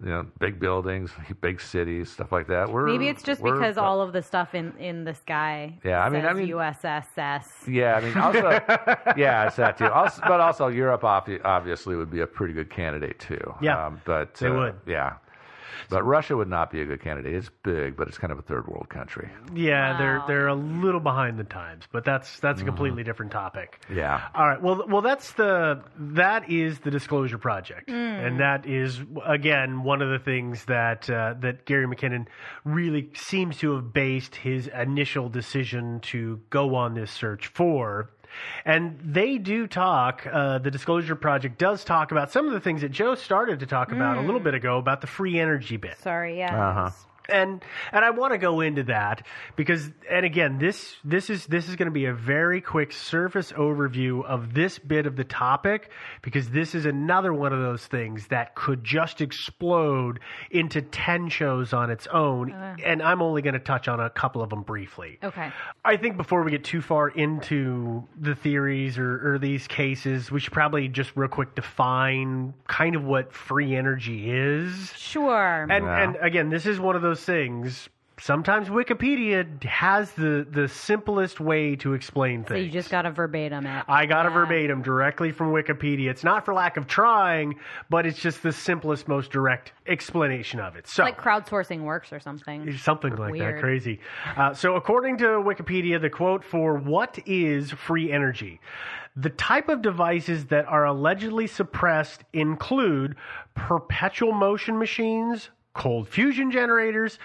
[0.05, 2.73] You know, big buildings, big cities, stuff like that.
[2.73, 5.79] We're, Maybe it's just we're- because all of the stuff in, in the sky.
[5.85, 7.69] Yeah, I mean- I mean- USSS.
[7.69, 8.41] Yeah, I mean, also,
[9.17, 9.87] yeah, it's that too.
[9.87, 13.55] Also, but also, Europe obviously would be a pretty good candidate too.
[13.61, 14.75] Yeah, um, but they uh, would.
[14.89, 15.19] Yeah,
[15.91, 17.35] but Russia would not be a good candidate.
[17.35, 19.29] It's big, but it's kind of a third world country.
[19.55, 22.69] Yeah, they're they're a little behind the times, but that's that's Mm-hmm.
[22.69, 23.81] a completely different topic.
[23.93, 24.21] Yeah.
[24.35, 24.61] All right.
[24.63, 28.27] Well, well, that's the that is the disclosure project, Mm.
[28.27, 32.27] and that is again one of the things that uh, that Gary McKinnon
[32.65, 38.11] really seems to have based his initial decision to go on this search for.
[38.65, 40.27] And they do talk.
[40.31, 43.67] Uh, the Disclosure Project does talk about some of the things that Joe started to
[43.67, 44.27] talk about a Mm.
[44.27, 45.97] little bit ago about the free energy bit.
[45.99, 46.91] Sorry, yeah.
[47.29, 51.69] And and I want to go into that because and again this this is this
[51.69, 55.91] is going to be a very quick surface overview of this bit of the topic
[56.23, 60.21] because this is another one of those things that could just explode
[60.51, 62.77] into 10 shows on its own Uh.
[62.85, 65.19] and I'm only going to touch on a couple of them briefly.
[65.23, 65.51] Okay.
[65.85, 70.41] I think before we get too far into the theories or, or these cases, we
[70.41, 74.93] should probably just real quick define kind of what free energy is.
[74.97, 75.67] Sure.
[75.71, 77.89] And and again, this is one of those things.
[78.21, 82.67] Sometimes Wikipedia has the the simplest way to explain so things.
[82.67, 83.85] you just got a verbatim it.
[83.89, 86.09] I got a verbatim directly from Wikipedia.
[86.11, 87.57] It's not for lack of trying,
[87.91, 90.87] but it's just the simplest, most direct explanation of it.
[90.87, 92.77] So like crowdsourcing works or something.
[92.77, 93.57] Something like Weird.
[93.57, 93.99] that, crazy.
[94.37, 98.61] Uh, so, according to Wikipedia, the quote for what is free energy?
[99.17, 103.17] The type of devices that are allegedly suppressed include
[103.55, 107.19] perpetual motion machines, cold fusion generators,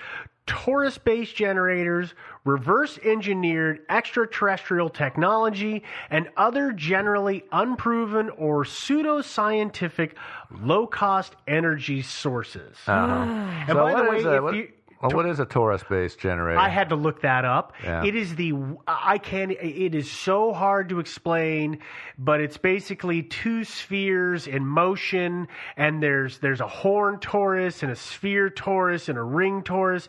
[0.48, 2.14] torus based generators,
[2.46, 10.14] reverse engineered extraterrestrial technology, and other generally unproven or pseudoscientific
[10.62, 12.78] low cost energy sources.
[12.88, 13.14] Uh-huh.
[13.14, 14.72] And so by the way, a, if what, you-
[15.02, 16.60] well, what is a torus-based generator?
[16.60, 17.74] I had to look that up.
[17.84, 18.04] Yeah.
[18.04, 18.54] It is the
[18.88, 21.80] I can it is so hard to explain,
[22.18, 27.96] but it's basically two spheres in motion and there's there's a horn torus and a
[27.96, 30.08] sphere torus and a ring torus.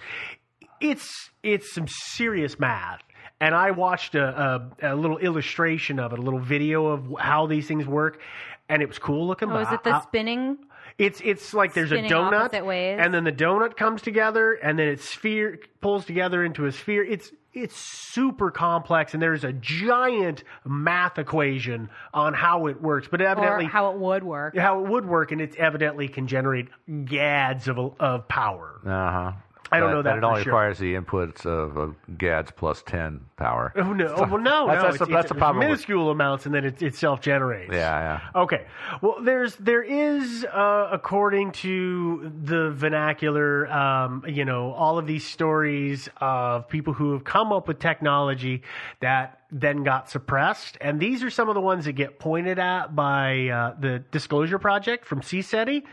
[0.80, 3.02] it's it's some serious math.
[3.40, 7.46] And I watched a, a, a little illustration of it, a little video of how
[7.46, 8.20] these things work,
[8.68, 9.50] and it was cool looking.
[9.52, 10.58] Oh, is it the I- spinning?
[10.98, 12.98] It's it's like there's a donut, ways?
[13.00, 17.04] and then the donut comes together, and then it sphere pulls together into a sphere.
[17.04, 23.08] It's it's super complex, and there's a giant math equation on how it works.
[23.08, 24.56] But evidently, or how it would work.
[24.56, 26.68] how it would work, and it evidently can generate
[27.04, 28.80] gads of of power.
[28.84, 29.32] Uh huh.
[29.70, 30.52] I don't but, know that it only sure.
[30.52, 33.72] requires the inputs of, of GADS plus 10 power.
[33.76, 34.14] Oh no!
[34.16, 34.82] Oh, well, no, that's, no.
[34.82, 35.58] That's, it's, the, that's it's the problem.
[35.58, 37.72] with- minuscule amounts, and then it, it self generates.
[37.72, 38.66] yeah, Okay.
[39.00, 45.26] Well, there's there is uh, according to the vernacular, um, you know, all of these
[45.26, 48.62] stories of people who have come up with technology
[49.00, 52.94] that then got suppressed, and these are some of the ones that get pointed at
[52.94, 55.84] by uh, the Disclosure Project from CSETI.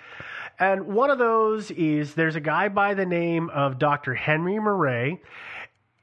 [0.59, 4.13] And one of those is there's a guy by the name of Dr.
[4.13, 5.21] Henry Murray,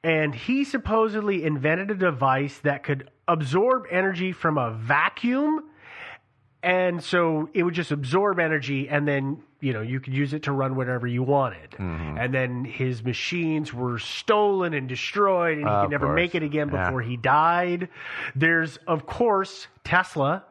[0.05, 5.65] and he supposedly invented a device that could absorb energy from a vacuum
[6.65, 10.43] and so it would just absorb energy and then you know you could use it
[10.45, 12.19] to run whatever you wanted Mm-hmm.
[12.19, 16.17] and then his machines were stolen and destroyed and he could never course.
[16.17, 16.85] make it again Yeah.
[16.87, 17.89] before he died
[18.37, 20.45] there's of course tesla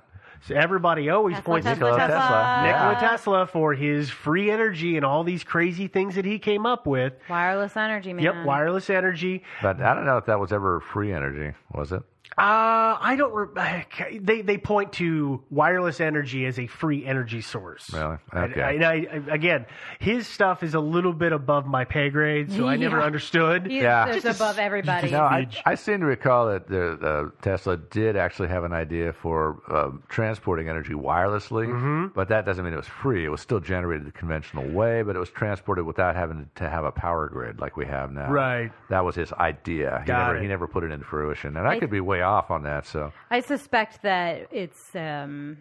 [0.48, 2.18] so everybody always Tesla, points Tesla, to Tesla.
[2.18, 2.62] Tesla.
[2.66, 3.00] Nikola Yeah.
[3.10, 7.14] Tesla for his free energy and all these crazy things that he came up with.
[7.30, 8.24] Wireless energy, man.
[8.24, 9.44] Yep, wireless energy.
[9.62, 12.04] But I don't know if that was ever free energy, was it?
[12.38, 13.34] Uh, I don't.
[13.34, 17.92] Re- they they point to wireless energy as a free energy source.
[17.94, 18.18] Really?
[18.32, 18.62] And Okay.
[18.62, 19.66] I, and I, again,
[20.00, 23.04] his stuff is a little bit above my pay grade, so I never Yeah.
[23.06, 23.68] understood.
[23.68, 24.18] He's Yeah.
[24.18, 25.12] just above everybody.
[25.12, 29.12] No, I, I seem to recall that the, uh, Tesla did actually have an idea
[29.12, 32.08] for um, transporting energy wirelessly, Mm-hmm.
[32.16, 33.26] but that doesn't mean it was free.
[33.26, 36.86] It was still generated the conventional way, but it was transported without having to have
[36.86, 38.32] a power grid like we have now.
[38.32, 38.72] Right.
[38.90, 40.00] That was his idea.
[40.02, 40.42] He Got never it.
[40.44, 42.86] he never put it into fruition, and I I- could be way off on that.
[42.86, 45.58] So I suspect that it's um,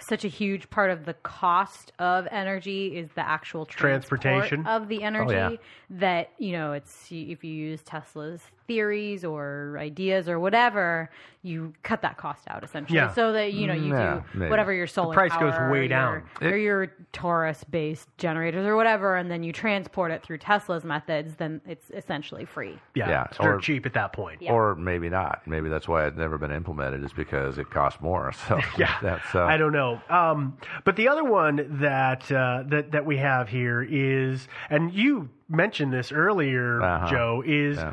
[0.00, 4.66] such a huge part of the cost of energy is the actual Transportation.
[4.66, 5.50] of the energy yeah.
[5.90, 8.42] that you know it's if you use Tesla's
[8.78, 11.10] theories or ideas or whatever
[11.42, 13.12] you cut that cost out essentially Yeah.
[13.14, 14.50] so that you know you Yeah, do maybe.
[14.50, 16.22] whatever your solar price goes way or down.
[16.42, 20.84] your, or your torus based generators or whatever and then you transport it through Tesla's
[20.84, 24.42] methods then it's essentially free Yeah, Yeah, it's dirt or- cheap at that point.
[24.42, 24.52] Yeah.
[24.52, 25.40] or maybe not.
[25.46, 28.32] Maybe that's why it's never been implemented is because it costs more.
[28.48, 30.00] So Yeah, that's uh, I don't know.
[30.10, 35.30] Um, but the other one that uh, that that we have here is, and you
[35.48, 37.08] mentioned this earlier, Uh-huh.
[37.08, 37.92] Joe, is Yeah.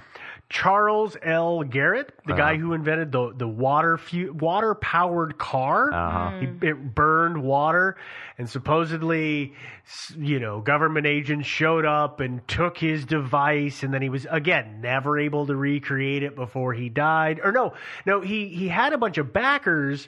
[0.56, 1.64] Charles L.
[1.64, 2.41] Garrett, the Uh-huh.
[2.41, 5.91] guy who invented the the water fu- water powered car.
[5.93, 6.39] Uh-huh.
[6.39, 7.97] He, it burned water,
[8.38, 9.53] and supposedly,
[10.18, 14.80] you know, government agents showed up and took his device, and then he was again
[14.80, 17.41] never able to recreate it before he died.
[17.43, 17.74] Or no,
[18.06, 20.08] no, he he had a bunch of backers.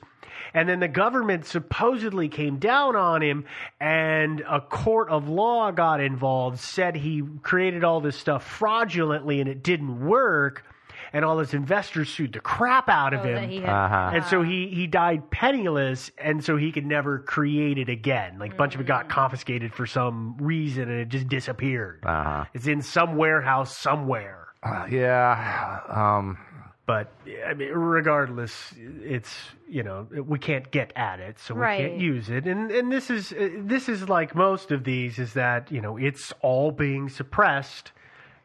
[0.54, 3.46] And then the government supposedly came down on him,
[3.80, 9.50] and a court of law got involved, said he created all this stuff fraudulently and
[9.50, 10.64] it didn't work.
[11.14, 13.64] And all his investors sued the crap out of So that him.
[13.64, 14.10] had- Uh-huh.
[14.16, 18.38] And so he, he died penniless, and so he could never create it again.
[18.40, 18.88] Like a bunch of it Mm.
[18.88, 22.04] got confiscated for some reason, and it just disappeared.
[22.06, 22.44] Uh-huh.
[22.54, 24.48] It's in some warehouse somewhere.
[24.62, 25.80] Uh, yeah.
[25.88, 26.38] Um,
[26.88, 27.12] But
[27.46, 28.74] I mean, regardless,
[29.04, 29.30] it's
[29.68, 31.78] you know we can't get at it, so we Right.
[31.90, 32.46] can't use it.
[32.48, 35.98] And and this is uh, this is like most of these is that you know
[35.98, 37.92] it's all being suppressed,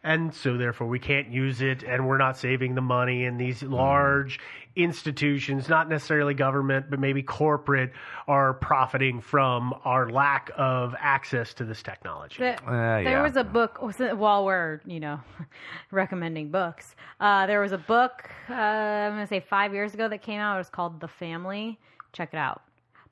[0.05, 3.24] and so therefore we can't use it, and we're not saving the money.
[3.24, 4.40] And these large
[4.74, 7.92] institutions, not necessarily government, but maybe corporate,
[8.26, 12.38] are profiting from our lack of access to this technology.
[12.38, 13.22] The- Uh, there yeah.
[13.22, 15.20] was a book was while we're you know
[15.90, 16.94] recommending books.
[17.20, 20.40] Uh, there was a book uh, I'm going to say five years ago that came
[20.40, 20.55] out.
[20.55, 21.78] It was called The Family.
[22.12, 22.62] Check it out.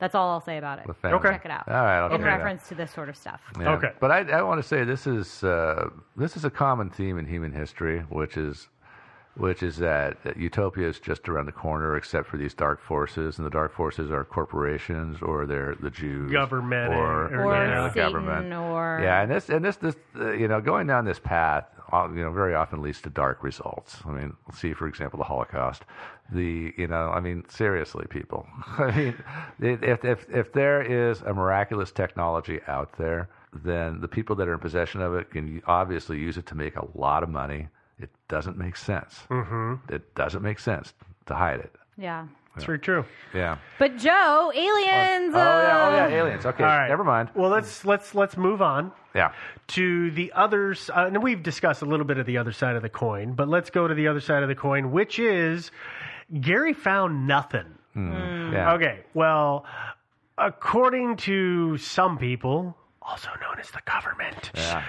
[0.01, 0.87] That's all I'll say about it.
[0.87, 1.19] The Family.
[1.19, 1.29] Okay.
[1.31, 1.69] Check it out.
[1.69, 2.37] All right, I'll In check it out.
[2.39, 3.41] reference to this sort of stuff.
[3.61, 3.75] Yeah.
[3.75, 3.93] Okay.
[4.01, 7.27] But I, I want to say this is uh, this is a common theme in
[7.27, 8.69] human history, which is
[9.37, 13.39] which is that, that utopia is just around the corner, except for these dark forces,
[13.39, 17.83] and the dark forces are corporations or they're the Jews, Government or, or- Or yeah,
[17.83, 18.53] the Satan government.
[18.53, 22.23] or Yeah, and this and this this uh, you know going down this path, you
[22.23, 23.99] know, very often leads to dark results.
[24.07, 25.83] I mean, see for example the Holocaust.
[26.33, 28.47] The you know, I mean, seriously, people.
[28.79, 28.91] I
[29.61, 34.49] mean, if if if there is a miraculous technology out there, then the people that
[34.49, 37.69] are in possession of it can obviously use it to make a lot of money.
[37.99, 39.15] It doesn't make sense.
[39.29, 40.95] hmm It doesn't make sense
[41.27, 41.75] to hide it.
[41.99, 42.27] yeah.
[42.57, 43.05] It's very true.
[43.33, 43.59] Yeah.
[43.79, 45.33] But Joe, aliens.
[45.35, 46.45] Oh yeah, oh yeah, uh, aliens.
[46.47, 46.89] Okay, All right.
[46.89, 47.29] never mind.
[47.35, 48.93] Well, let's let's let's move on.
[49.15, 49.33] Yeah.
[49.69, 52.83] To the others, uh, and we've discussed a little bit of the other side of
[52.83, 55.71] the coin, but let's go to the other side of the coin, which is
[56.41, 57.67] Gary found nothing.
[57.95, 58.53] Hmm.
[58.53, 58.75] Yeah.
[58.75, 59.65] Okay, well,
[60.39, 64.85] according to some people, also known as the government, Yeah.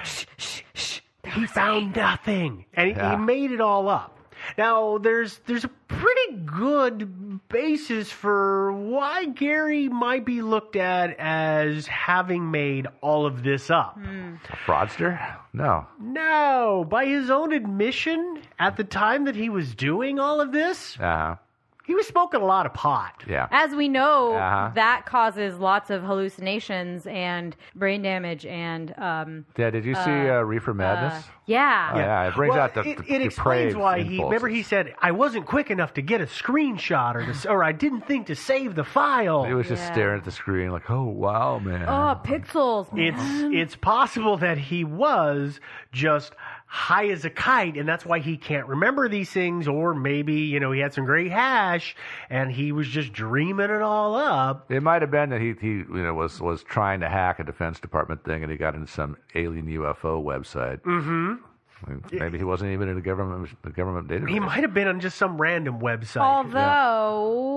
[1.26, 3.12] he found nothing, and he, Yeah.
[3.12, 4.18] he made it all up.
[4.58, 11.88] Now, there's there's a pretty good basis for why Gary might be looked at as
[11.88, 13.98] having made all of this up.
[13.98, 15.38] A fraudster?
[15.54, 15.86] No.
[16.00, 20.98] No, by his own admission, at the time that he was doing all of this,
[21.00, 21.36] Uh huh.
[21.92, 23.22] He was smoking a lot of pot.
[23.28, 23.48] Yeah.
[23.52, 24.72] As we know, Uh-huh.
[24.76, 29.72] that causes lots of hallucinations and brain damage and um, Yeah.
[29.72, 31.26] Did you see Uh, uh, Reefer Madness?
[31.48, 31.92] yeah.
[31.94, 32.28] Oh, yeah.
[32.30, 34.24] It brings Well, out the, it, the it explains depraved why he.
[34.24, 37.74] Remember, he said, "I wasn't quick enough to get a screenshot, or to, or I
[37.74, 39.92] didn't think to save the file." He was just Yeah.
[39.94, 42.88] staring at the screen like, "Oh wow, man." Oh, pixels.
[42.98, 43.22] It's
[43.54, 45.60] it's possible that he was
[45.92, 46.34] just
[46.72, 49.68] high as a kite, and that's why he can't remember these things.
[49.68, 51.98] Or maybe you know he had some great hash,
[52.30, 54.72] and he was just dreaming it all up.
[54.72, 57.44] It might have been that he, he you know was was trying to hack a
[57.44, 60.80] Defense Department thing, and he got into some alien UFO website.
[60.84, 61.34] Mm-hmm.
[62.14, 64.30] Maybe he wasn't even in a government a government database.
[64.30, 66.22] He might have been on just some random website.
[66.22, 67.50] Although,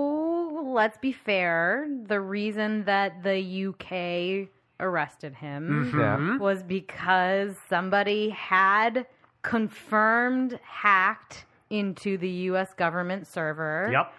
[0.73, 4.49] let's be fair, the reason that the UK
[4.85, 5.99] arrested him Mhm.
[5.99, 6.37] Yeah.
[6.39, 9.07] was because somebody had
[9.43, 13.89] confirmed hacked into the US government server.
[13.91, 14.13] Yep.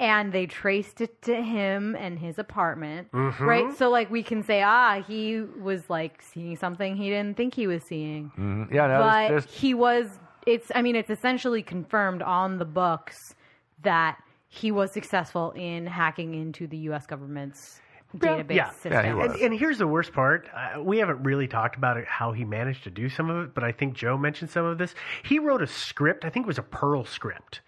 [0.00, 3.12] And they traced it to him and his apartment.
[3.12, 3.38] Mhm.
[3.40, 3.72] Right?
[3.76, 7.66] So, like, we can say, ah, he was, like, seeing something he didn't think he
[7.66, 8.72] was seeing Mhm.
[8.72, 12.64] Yeah, no, but there's, there's he was it's i mean it's essentially confirmed on the
[12.64, 13.34] books
[13.82, 14.16] that
[14.48, 17.78] he was successful in hacking into the us government's
[18.16, 18.70] database yeah.
[18.70, 20.48] system And, and here's the worst part.
[20.54, 23.54] Uh, we haven't really talked about it, how he managed to do some of it,
[23.54, 24.94] but I think Joe mentioned some of this.
[25.22, 27.60] He wrote a script, I think it was a Perl script.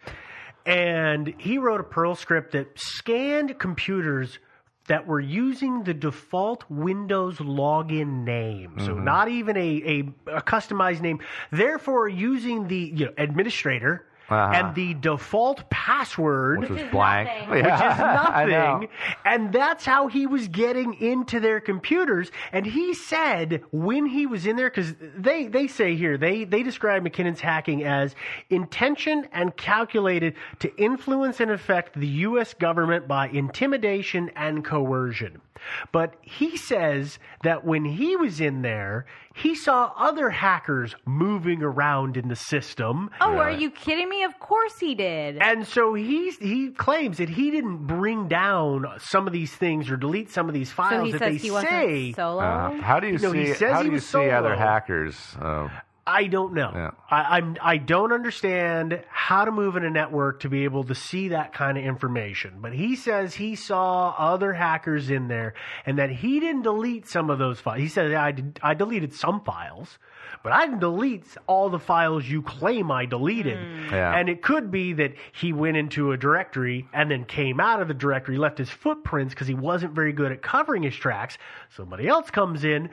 [0.64, 4.38] And he wrote a Perl script that scanned computers
[4.88, 8.74] that were using the default Windows login name.
[8.78, 9.04] So Mhm.
[9.04, 9.60] not even a,
[10.28, 11.20] a, a customized name.
[11.50, 14.52] Therefore, using the you know, administrator Uh-huh.
[14.54, 17.50] and the default password, Which was blank.
[17.50, 18.88] which is nothing.
[19.24, 22.30] And that's how he was getting into their computers.
[22.52, 26.62] And he said when he was in there, because they, they say here, they, they
[26.62, 28.14] describe McKinnon's hacking as
[28.50, 32.54] intention and calculated to influence and affect the U.S.
[32.54, 35.40] government by intimidation and coercion.
[35.92, 42.16] But he says that when he was in there, he saw other hackers moving around
[42.16, 43.10] in the system.
[43.20, 47.30] oh are you kidding me of course he did And so he's, he claims that
[47.30, 51.06] he didn't bring down some of these things or delete some of these so files
[51.06, 52.12] he that says they he wasn't say.
[52.12, 53.54] solo Uh, how do you No, he see?
[53.54, 55.36] says How do you was see other hackers?
[55.40, 55.68] Uh,
[56.06, 56.70] I don't know.
[56.74, 56.90] Yeah.
[57.08, 60.96] I, I'm I don't understand how to move in a network to be able to
[60.96, 62.54] see that kind of information.
[62.60, 65.54] But he says he saw other hackers in there,
[65.86, 67.80] and that he didn't delete some of those files.
[67.80, 69.98] He said I did, I deleted some files,
[70.42, 73.58] but I didn't delete all the files you claim I deleted.
[73.58, 73.94] Hmm.
[73.94, 74.16] Yeah.
[74.18, 77.86] And it could be that he went into a directory and then came out of
[77.86, 81.38] the directory, left his footprints because he wasn't very good at covering his tracks.
[81.76, 82.90] Somebody else comes in,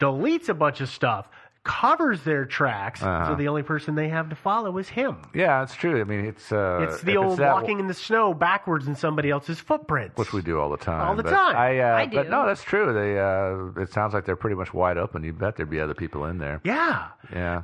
[0.00, 1.28] deletes a bunch of stuff,
[1.68, 3.28] covers their tracks, Uh-huh.
[3.28, 5.18] so the only person they have to follow is him.
[5.34, 6.00] yeah, it's true.
[6.00, 8.94] I mean, it's uh, it's the if old that- walking in the snow backwards in
[8.96, 10.16] somebody else's footprints.
[10.18, 11.06] which we do all the time.
[11.06, 11.54] All the but time.
[11.56, 12.92] I, uh, I But no, that's true.
[12.92, 13.18] They.
[13.20, 15.22] Uh, it sounds like they're pretty much wide open.
[15.22, 16.60] You bet there'd be other people in there.
[16.64, 17.08] Yeah.
[17.32, 17.62] Yeah.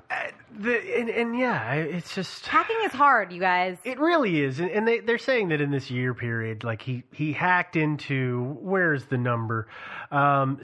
[0.57, 4.71] The, and, and yeah, it's just hacking is hard you guys It really is, and,
[4.71, 9.05] and they they're saying that in this year period, like he he hacked into where's
[9.07, 9.67] the number,
[10.11, 10.61] um,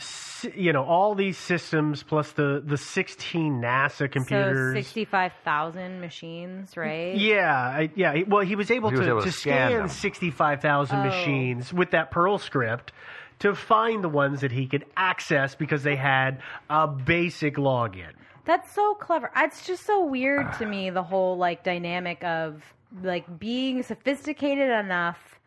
[0.54, 4.74] you know, all these systems plus the the sixteen NASA so computers.
[4.74, 8.22] 65000 machines right yeah, I, yeah.
[8.26, 11.00] Well, he was able He to was able to to scan scan sixty five thousand
[11.00, 11.04] Oh.
[11.04, 12.92] machines with that Perl script
[13.40, 18.12] to find the ones that he could access because they had a basic login.
[18.50, 19.30] That's so clever.
[19.36, 22.64] It's just so weird to me the whole like dynamic of
[23.00, 25.38] like being sophisticated enough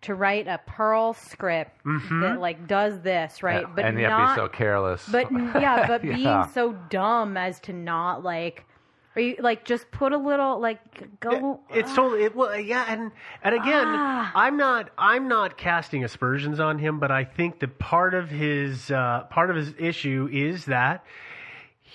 [0.00, 2.22] to write a Perl script Mhm.
[2.22, 4.34] that like does this right, Yeah, but and you not.
[4.36, 5.06] be so careless.
[5.06, 5.30] but
[5.60, 8.64] yeah, but being so dumb as to not like,
[9.16, 11.60] are you like just put a little like go?
[11.68, 13.12] It's totally it, well, yeah, and
[13.44, 14.32] and again, Ah.
[14.34, 18.90] I'm not I'm not casting aspersions on him, but I think that part of his
[18.90, 21.04] uh, part of his issue is that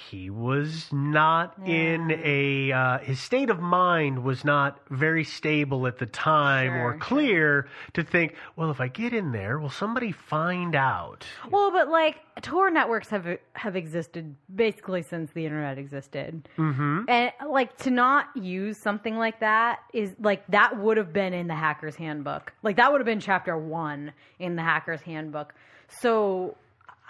[0.10, 5.98] he was not in a uh, his state of mind was not very stable at
[6.00, 10.76] the time or clear to think well if i get in there will somebody find
[10.76, 16.48] out Well, but like Tor networks have have existed basically since the internet existed.
[16.58, 21.34] mm-hmm And like to not use something like that is like that would have been
[21.34, 22.54] in the hacker's handbook.
[22.64, 25.54] Like that would have been chapter 1 in the hacker's handbook.
[26.00, 26.56] So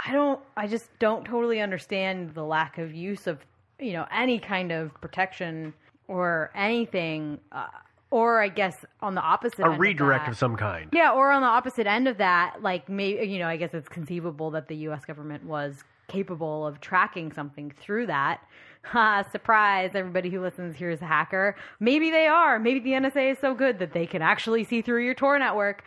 [0.05, 3.39] I don't I just don't totally understand the lack of use of,
[3.79, 5.73] you know, any kind of protection
[6.07, 7.67] or anything uh,
[8.09, 11.11] or I guess on the opposite a end of redirect that- of some kind yeah,
[11.11, 14.51] or on the opposite end of that, like maybe you know, I guess it's conceivable
[14.51, 15.05] that the U.S.
[15.05, 18.41] government was capable of tracking something through that.
[18.83, 19.23] Ha!
[19.31, 19.91] Surprise!
[19.93, 21.55] Everybody who listens here is a hacker.
[21.79, 22.57] Maybe they are.
[22.57, 25.83] Maybe the NSA is so good that they can actually see through your Tor network.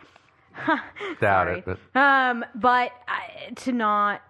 [1.21, 4.21] Doubt it, but Um, but I, to not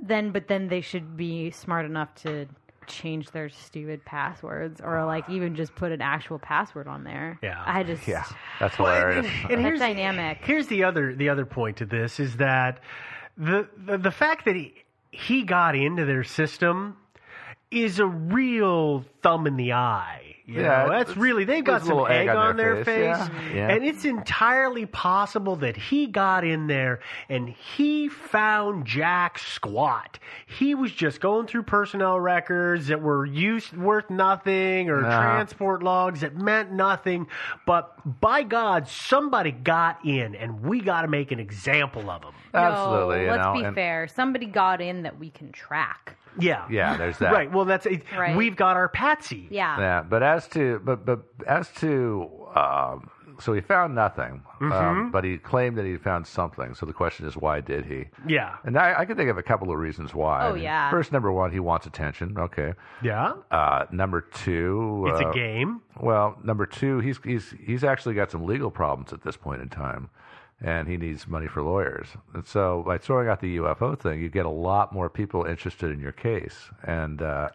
[0.00, 2.46] then, but then they should be smart enough to
[2.86, 7.38] change their stupid passwords or like even just put an actual password on there.
[7.42, 7.62] Yeah.
[7.64, 8.24] I just yeah,
[8.60, 9.26] that's Well, hilarious.
[9.26, 10.38] and- and That's here's dynamic.
[10.42, 12.80] Here's the other the other point to this is that
[13.36, 14.74] the the, the fact that he
[15.10, 16.96] he got into their system
[17.70, 20.31] is a real thumb in the eye.
[20.52, 23.28] You Yeah, know, that's really they've got some egg, egg on their face, Yeah.
[23.54, 23.68] Yeah.
[23.70, 27.00] and it's entirely possible that he got in there
[27.30, 30.18] and he found Jack squat.
[30.46, 35.08] He was just going through personnel records that were used worth nothing or No.
[35.08, 37.26] transport logs that meant nothing.
[37.66, 42.32] But by God, somebody got in, and we got to make an example of him.
[42.52, 44.06] Absolutely, No, you let's know, be and- fair.
[44.08, 46.16] Somebody got in that we can track.
[46.38, 47.32] Yeah, Yeah, there's that.
[47.32, 47.50] Right.
[47.52, 48.02] Well, that's it.
[48.16, 48.36] Right.
[48.36, 49.48] We've got our patsy.
[49.50, 49.78] Yeah.
[49.78, 53.10] Yeah, but as to but but as to um,
[53.40, 55.10] so he found nothing, um, Mhm.
[55.10, 56.74] but he claimed that he found something.
[56.74, 58.04] So the question is, why did he?
[58.26, 58.56] Yeah.
[58.64, 60.46] And I, I can think of a couple of reasons why.
[60.46, 60.90] Oh, yeah.
[60.90, 62.38] First, number one, he wants attention.
[62.38, 62.74] Okay.
[63.02, 63.32] Yeah.
[63.50, 65.80] Uh, number two, It's a uh, game.
[65.98, 69.68] Well, number two, he's he's he's actually got some legal problems at this point in
[69.70, 70.10] time,
[70.62, 72.06] and he needs money for lawyers.
[72.34, 75.90] And so by throwing out the UFO thing, you get a lot more people interested
[75.90, 77.48] in your case, and uh,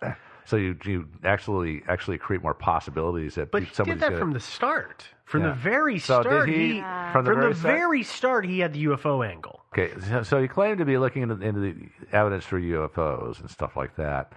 [0.45, 4.31] so you you actually actually create more possibilities that But he did that gonna- from
[4.34, 5.05] the start.
[5.25, 5.49] From Yeah.
[5.49, 6.79] the very So did start, he-
[7.11, 7.75] from the very start?
[7.77, 9.61] very start, he had the UFO angle.
[9.73, 11.75] Okay, so, so he claimed to be looking into, into the
[12.13, 14.31] evidence for UFOs and stuff like that,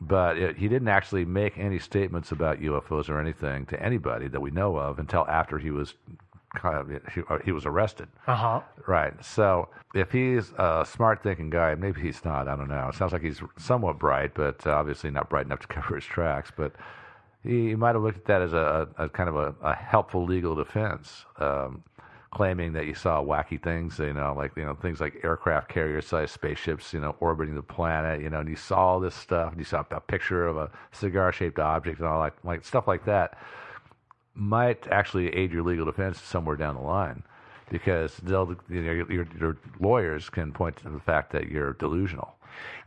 [0.00, 4.40] but it, he didn't actually make any statements about UFOs or anything to anybody that
[4.40, 5.94] we know of until after he was
[6.54, 8.08] kind he, he was arrested.
[8.26, 8.60] Uh huh.
[8.86, 9.12] Right.
[9.24, 12.48] So if he's a smart thinking guy, maybe he's not.
[12.48, 12.88] I don't know.
[12.88, 16.04] It sounds like he's somewhat bright, but uh, obviously not bright enough to cover his
[16.04, 16.50] tracks.
[16.54, 16.72] But
[17.42, 19.74] he, he might have looked at that as a, a, a kind of a, a
[19.74, 21.82] helpful legal defense, um,
[22.32, 26.32] claiming that you saw wacky things, you know, like you know things like aircraft carrier-sized
[26.32, 29.58] spaceships, you know, orbiting the planet, you know, and you saw all this stuff, and
[29.58, 33.38] you saw a picture of a cigar-shaped object and all that, like stuff like that
[34.34, 37.22] might actually aid your legal defense somewhere down the line
[37.70, 41.72] because they'll you know, your, your, your lawyers can point to the fact that you're
[41.74, 42.34] delusional.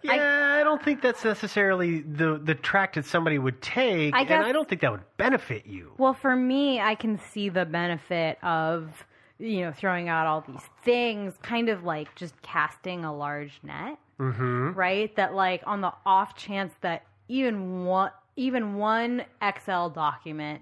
[0.03, 4.45] Yeah, I, don't think that's necessarily the the track that somebody would take, I and
[4.45, 5.93] I don't think that would benefit you.
[5.97, 9.05] Well, for me, I can see the benefit of
[9.39, 13.97] you know throwing out all these things, kind of like just casting a large net,
[14.19, 14.73] Mm-hmm.
[14.73, 15.15] right?
[15.15, 20.61] That like on the off chance that even one even one Excel document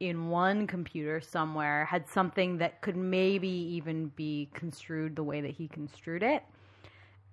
[0.00, 5.50] in one computer somewhere had something that could maybe even be construed the way that
[5.50, 6.42] he construed it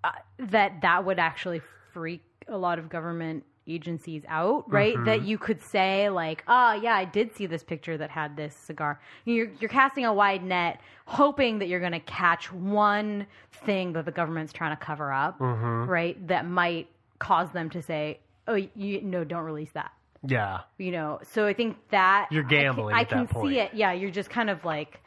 [0.03, 1.61] uh, that that would actually
[1.93, 4.95] freak a lot of government agencies out, right?
[4.95, 5.05] Mhm.
[5.05, 8.55] That you could say like, "Oh, yeah, I did see this picture that had this
[8.55, 13.91] cigar." You're you're casting a wide net, hoping that you're going to catch one thing
[13.93, 15.87] that the government's trying to cover up, Mhm.
[15.87, 16.27] right?
[16.27, 16.87] That might
[17.19, 19.91] cause them to say, "Oh, you no, don't release that."
[20.25, 20.59] Yeah.
[20.77, 23.53] You know, so I think that You're I can- gambling I can, that point.
[23.53, 23.73] see it.
[23.73, 24.99] Yeah, you're just kind of like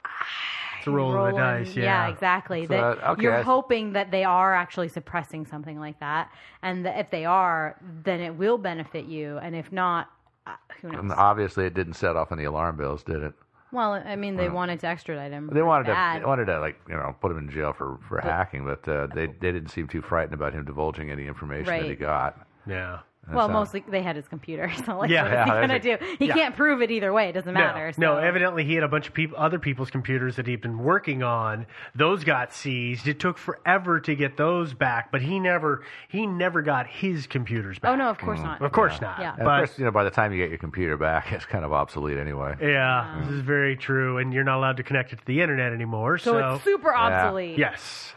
[0.78, 1.76] It's a roll of the dice.
[1.76, 2.08] Yeah.
[2.08, 2.66] exactly.
[2.66, 6.30] So, that okay, you're I- hoping that they are actually suppressing something like that,
[6.62, 10.08] and that if they are, then it will benefit you, and if not,
[10.46, 11.00] uh, who knows?
[11.00, 13.34] And obviously, it didn't set off any alarm bells, did it?
[13.72, 15.48] Well, I mean, they Well, wanted to extradite him.
[15.52, 16.14] They wanted bad.
[16.14, 18.64] to, they wanted to, like you know, put him in jail for for But- hacking,
[18.64, 21.94] but uh, they they didn't seem too frightened about him divulging any information that he
[21.94, 22.36] got.
[22.66, 23.00] Yeah.
[23.32, 25.22] Well, mostly they had his computer, so like, Yeah.
[25.22, 26.16] what Yeah, is he gonna a- do?
[26.18, 26.34] He yeah.
[26.34, 27.28] can't prove it either way.
[27.28, 27.92] It doesn't matter.
[27.96, 30.78] No, no, evidently he had a bunch of people, other people's computers that he'd been
[30.78, 31.66] working on.
[31.94, 33.06] Those got seized.
[33.06, 37.76] It took forever to get those back, but he never, he never got his computers
[37.78, 37.92] oh, back.
[37.92, 38.44] Oh no, of course mm.
[38.44, 38.62] not.
[38.62, 39.20] Of course not.
[39.20, 39.34] Yeah.
[39.36, 41.64] But of course, you know, by the time you get your computer back, it's kind
[41.64, 42.56] of obsolete anyway.
[42.60, 45.72] yeah, this is very true, and you're not allowed to connect it to the internet
[45.72, 46.18] anymore.
[46.18, 47.58] So So, it's super obsolete.
[47.58, 48.14] Yes.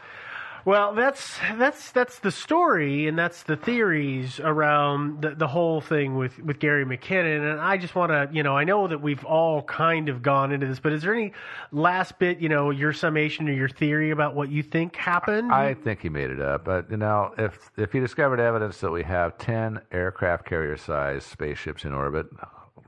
[0.64, 6.16] Well, that's that's that's the story, and that's the theories around the, the whole thing
[6.16, 7.52] with, with Gary McKinnon.
[7.52, 10.52] And I just want to, you know, I know that we've all kind of gone
[10.52, 11.32] into this, but is there any
[11.70, 15.52] last bit, you know, your summation or your theory about what you think happened?
[15.52, 18.90] I think he made it up, but you know, if if he discovered evidence that
[18.90, 22.26] we have ten aircraft carrier-sized spaceships in orbit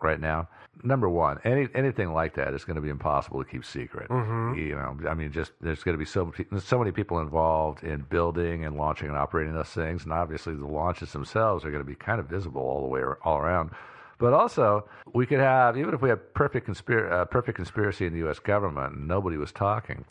[0.00, 0.48] right now,
[0.82, 4.08] number one, any anything like that is going to be impossible to keep secret.
[4.08, 4.56] Mhm.
[4.56, 8.02] You know, I mean, just there's going to be so so many people involved in
[8.02, 11.86] building and launching and operating those things, and obviously the launches themselves are going to
[11.88, 13.70] be kind of visible all the way all around.
[14.18, 18.12] But also, we could have even if we have perfect conspir- uh, perfect conspiracy in
[18.12, 18.38] the U.S.
[18.38, 20.04] government and nobody was talking.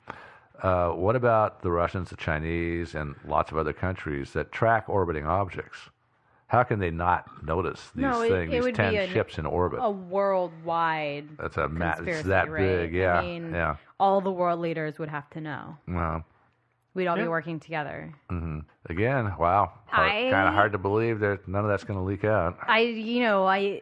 [0.61, 5.25] Uh, what about the Russians, the Chinese, and lots of other countries that track orbiting
[5.25, 5.89] objects?
[6.55, 9.07] How can they not notice these no, it, things, it these would ten be a,
[9.09, 9.79] ships in orbit?
[9.81, 11.27] A worldwide.
[11.37, 12.61] That's a ma- it's conspiracy, that right?
[12.61, 13.75] big, yeah, I mean, yeah.
[13.99, 15.77] all the world leaders would have to know.
[15.85, 16.23] Well,
[16.93, 17.23] We'd all Yeah.
[17.23, 18.13] be working together.
[18.29, 22.05] hmm again, wow, I- kind of hard to believe that none of that's going to
[22.05, 22.57] leak out.
[22.65, 23.81] I, you know, I,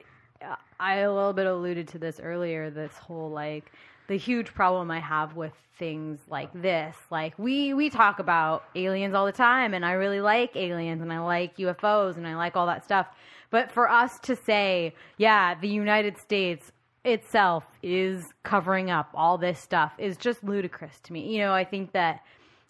[0.80, 2.72] I a little bit alluded to this earlier.
[2.72, 3.72] This whole like
[4.08, 6.96] the huge problem I have with things like this.
[7.10, 11.12] Like we we talk about aliens all the time, and I really like aliens, and
[11.12, 13.08] I like UFOs, and I like all that stuff.
[13.50, 16.72] But for us to say, yeah, the United States
[17.06, 21.36] itself is covering up all this stuff is just ludicrous to me.
[21.36, 22.22] You know, I think that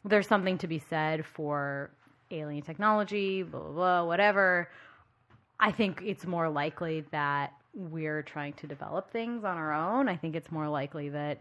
[0.03, 1.91] there's something to be said for
[2.31, 4.69] alien technology, blah, blah, blah, whatever.
[5.59, 10.07] I think it's more likely that we're trying to develop things on our own.
[10.07, 11.39] I think it's more likely that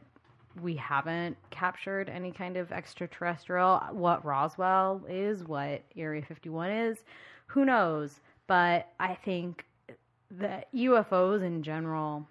[0.60, 3.82] we haven't captured any kind of extraterrestrial.
[3.90, 7.04] What Roswell is, what Area 51 is,
[7.46, 8.20] who knows?
[8.46, 9.64] But I think
[10.30, 12.26] that UFOs in general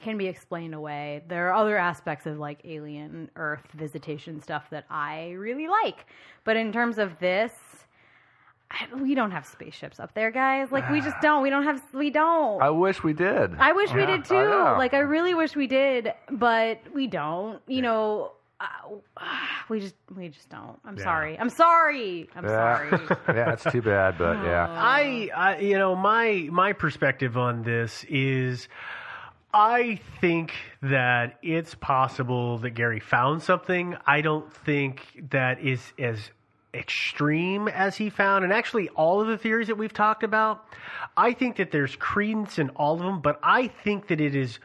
[0.00, 1.22] can be explained away.
[1.28, 6.06] There are other aspects of like alien Earth visitation stuff that I really like.
[6.44, 7.52] But in terms of this,
[8.74, 10.72] I, we don't have spaceships up there, guys.
[10.72, 11.42] Like we just don't.
[11.42, 11.80] We don't have.
[11.94, 12.60] We don't.
[12.60, 13.54] I wish we did.
[13.58, 14.34] I wish we Yeah, did too.
[14.36, 14.42] I
[14.72, 14.78] know.
[14.78, 17.60] Like I really wish we did, but we don't.
[17.68, 18.66] You know, uh,
[19.68, 20.78] we just we just don't.
[20.84, 21.04] I'm Yeah.
[21.04, 21.38] sorry.
[21.38, 22.28] I'm sorry.
[22.34, 22.90] I'm sorry.
[23.10, 24.66] yeah, yeah, it's too bad, but yeah.
[24.68, 28.68] I, I, you know, my my perspective on this is,
[29.52, 30.52] I think
[30.82, 33.96] that it's possible that Gary found something.
[34.06, 36.18] I don't think that is as
[36.74, 40.64] extreme as he found, and actually, all of the theories that we've talked about,
[41.16, 44.58] I think that there's credence in all of them, but I think that it is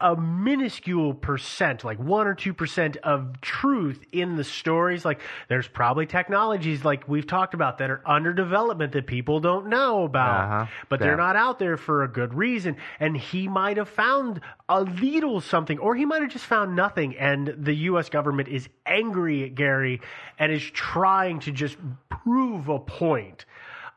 [0.00, 5.04] a minuscule percent, like one or two percent of truth in the stories.
[5.04, 9.66] Like there's probably technologies like we've talked about that are under development that people don't
[9.68, 10.66] know about, Uh-huh.
[10.88, 11.06] but Yeah.
[11.06, 12.76] they're not out there for a good reason.
[13.00, 17.16] And he might have found a little something, or he might have just found nothing.
[17.18, 18.08] And the U.S.
[18.08, 20.00] government is angry at Gary
[20.38, 21.76] and is trying to just
[22.08, 23.46] prove a point.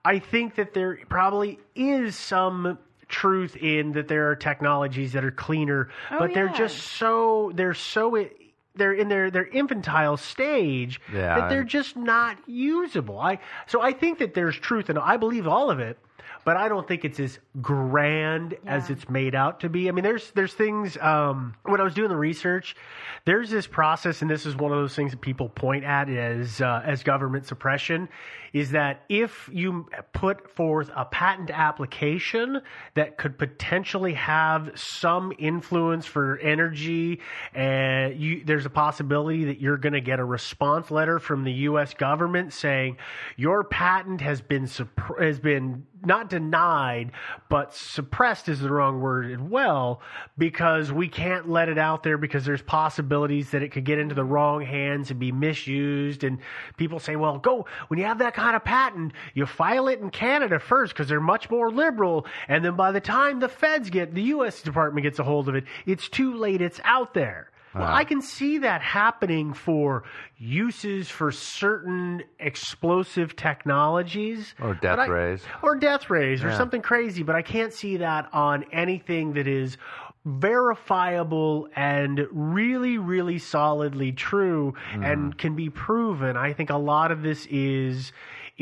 [0.04, 2.80] I think that there probably is some
[3.12, 7.74] truth in that there are technologies that are cleaner, Oh, but they're just so they're
[7.76, 8.18] so
[8.76, 13.20] they're in their their infantile stage Yeah, that they're I'm- just not usable.
[13.20, 16.00] I so I think that there's truth and I believe all of it,
[16.44, 19.90] but I don't think it's as grand as it's made out to be.
[19.90, 20.98] I mean, there's there's things.
[20.98, 22.76] Um, when I was doing the research,
[23.26, 26.62] there's this process, and this is one of those things that people point at as
[26.62, 28.10] uh, as government suppression,
[28.54, 32.62] is that if you put forth a patent application
[32.96, 37.20] that could potentially have some influence for energy,
[37.54, 41.54] and you, there's a possibility that you're going to get a response letter from the
[41.54, 41.94] U.S.
[41.94, 42.98] government saying
[43.38, 47.12] your patent has been supp- has been not denied,
[47.50, 50.02] but suppressed is the wrong word as well,
[50.38, 54.16] because we can't let it out there because there's possibilities that it could get into
[54.16, 56.24] the wrong hands and be misused.
[56.24, 56.40] And
[56.78, 60.10] people say, well, go, when you have that kind of patent, you file it in
[60.10, 62.26] Canada first because they're much more liberal.
[62.48, 64.62] And then by the time the feds get, the U.S.
[64.62, 67.52] Department gets a hold of it, it's too late, it's out there.
[67.74, 67.94] Well, Wow.
[67.94, 70.04] I can see that happening for
[70.38, 74.54] uses for certain explosive technologies.
[74.62, 75.46] Or death I- rays.
[75.62, 79.78] Or death rays or something crazy, but I can't see that on anything that is
[80.26, 85.04] verifiable and really, really solidly true Mm-hmm.
[85.04, 86.36] and can be proven.
[86.38, 88.12] I think a lot of this is.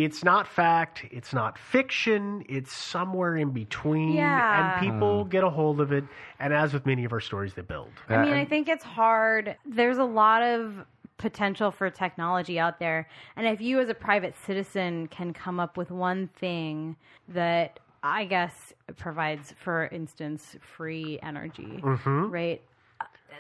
[0.04, 1.06] It's not fact.
[1.12, 2.46] It's not fiction.
[2.48, 4.14] It's somewhere in between.
[4.14, 4.80] Yeah.
[4.80, 5.30] And people Hmm.
[5.30, 6.06] get a hold of it.
[6.40, 7.92] And as with many of our stories, they build.
[8.08, 9.58] I mean, I think it's hard.
[9.66, 10.86] There's a lot of
[11.18, 13.10] potential for technology out there.
[13.36, 16.96] And if you, as a private citizen, can come up with one thing
[17.28, 22.32] that I guess provides, for instance, free energy, Mhm.
[22.32, 22.62] right?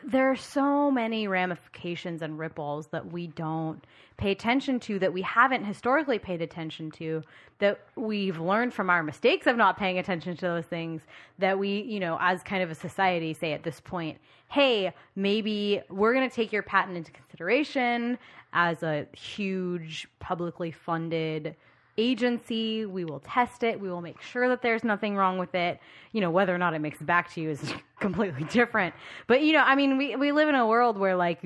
[0.03, 3.83] There are so many ramifications and ripples that we don't
[4.17, 7.23] pay attention to that we haven't historically paid attention to
[7.59, 11.01] that we've learned from our mistakes of not paying attention to those things
[11.37, 14.17] that we you know as kind of a society say at this point
[14.49, 18.17] hey maybe we're going to take your patent into consideration
[18.53, 21.55] as a huge publicly funded
[21.99, 22.85] agency.
[22.85, 23.79] We will test it.
[23.79, 25.79] We will make sure that there's nothing wrong with it.
[26.11, 28.95] You know, whether or not it makes it back to you is completely different.
[29.27, 31.41] But, you know, I mean, we, we live in a world where, like,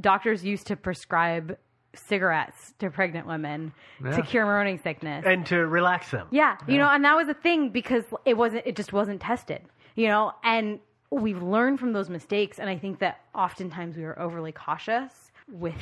[0.00, 1.56] doctors used to prescribe
[1.94, 3.72] cigarettes to pregnant women
[4.04, 4.16] Yeah.
[4.16, 5.24] to cure morning sickness.
[5.26, 6.26] and to relax them.
[6.30, 9.62] Yeah, you know, and that was a thing because it wasn't it just wasn't tested,
[9.94, 10.78] you know, and
[11.10, 15.72] we've learned from those mistakes and I think that oftentimes we are overly cautious with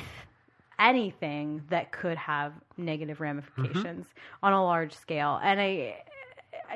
[0.79, 4.05] anything that could have negative ramifications
[4.43, 5.39] on a large scale.
[5.41, 6.03] And I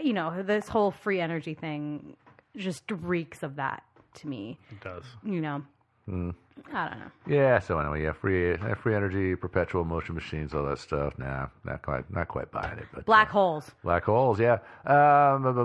[0.03, 2.15] you know, this whole free energy thing
[2.55, 3.83] just reeks of that
[4.15, 4.57] to me.
[4.71, 5.03] It does.
[5.23, 5.63] You know,
[6.09, 6.33] Mm.
[6.73, 7.11] I don't know.
[7.27, 7.59] Yeah.
[7.59, 11.17] So anyway, yeah, free uh, free energy, perpetual motion machines, all that stuff.
[11.17, 12.85] Nah, not quite, not quite buying it.
[12.93, 13.71] But Black holes.
[13.83, 14.59] Black holes, yeah.
[14.85, 15.55] Um, what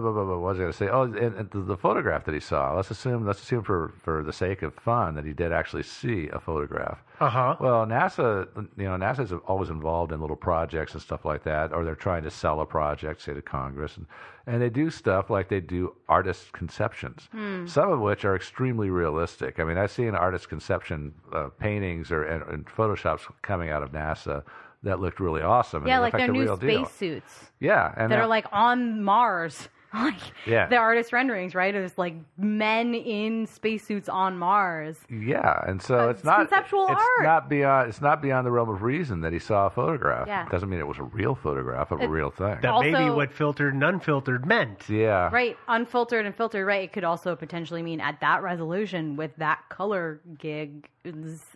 [0.41, 0.89] was I going to say?
[0.89, 2.75] Oh, and, and the, the photograph that he saw.
[2.75, 6.29] Let's assume, let's assume for for the sake of fun that he did actually see
[6.33, 6.99] a photograph.
[7.21, 7.57] Uh huh.
[7.61, 8.47] Well, NASA,
[8.77, 12.25] you know, NASA's always involved in little projects and stuff like that, or they're trying
[12.25, 14.07] to sell a project, say to Congress, and,
[14.47, 17.67] and they do stuff like they do artist conceptions, Hmm.
[17.67, 19.61] some of which are extremely realistic.
[19.61, 20.84] I mean, I see an artist conception
[21.33, 24.43] uh, paintings or and, and photoshops coming out of NASA
[24.83, 25.87] that looked really awesome.
[25.87, 27.51] Yeah, they like their the new spacesuits.
[27.61, 29.69] Yeah, and that uh, are like on Mars.
[30.05, 30.15] Like
[30.47, 30.67] Yeah.
[30.67, 31.75] the artist renderings, right?
[31.75, 34.99] It's like men in spacesuits on Mars.
[35.09, 37.23] Yeah, and so it's not conceptual it's art.
[37.23, 40.27] not beyond it's not beyond the realm of reason that he saw a photograph.
[40.27, 40.49] Yeah.
[40.49, 42.59] Doesn't mean it was a real photograph of a real thing.
[42.61, 44.89] That may be what filtered and unfiltered meant.
[44.89, 45.31] Yeah.
[45.33, 46.67] Right, unfiltered and filtered.
[46.67, 50.89] Right, it could also potentially mean at that resolution with that color gig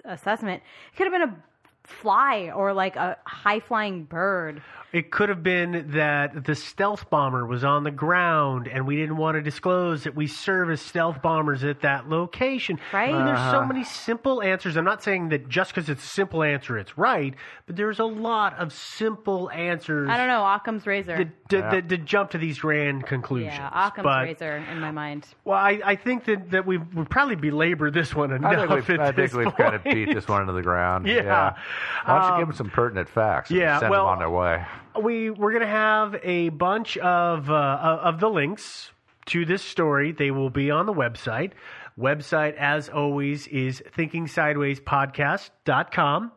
[0.05, 0.63] assessment,
[0.93, 1.37] it could have been a
[1.89, 4.63] fly or like a high flying bird.
[4.91, 9.19] It could have been that the stealth bomber was on the ground and we didn't
[9.19, 12.79] want to disclose that we service stealth bombers at that location.
[12.93, 13.13] Right.
[13.15, 13.67] And there's so Uh-huh.
[13.67, 14.79] many simple answers.
[14.79, 17.35] I'm not saying that just because it's a simple answer, it's right,
[17.67, 21.17] but there's a lot of simple answers I don't know, Occam's razor.
[21.19, 23.55] To, that, that, that jump to these grand conclusions.
[23.59, 25.27] yeah, Occam's but, razor in my mind.
[25.45, 28.53] Well, I, I think that, that we've, we've probably belabored this one enough.
[28.53, 31.07] I think we've, at I think we've kind of beat this one into the ground.
[31.19, 31.57] Yeah.
[32.05, 33.51] Why don't you Um, give them some pertinent facts?
[33.51, 34.65] and yeah, Send well- them on their way.
[35.01, 38.93] we we're gonna have a bunch of uh, of the links
[39.27, 40.13] to this story.
[40.13, 41.53] They will be on the website.
[41.99, 46.33] Website, as always, is thinkingsidewayspodcast.com.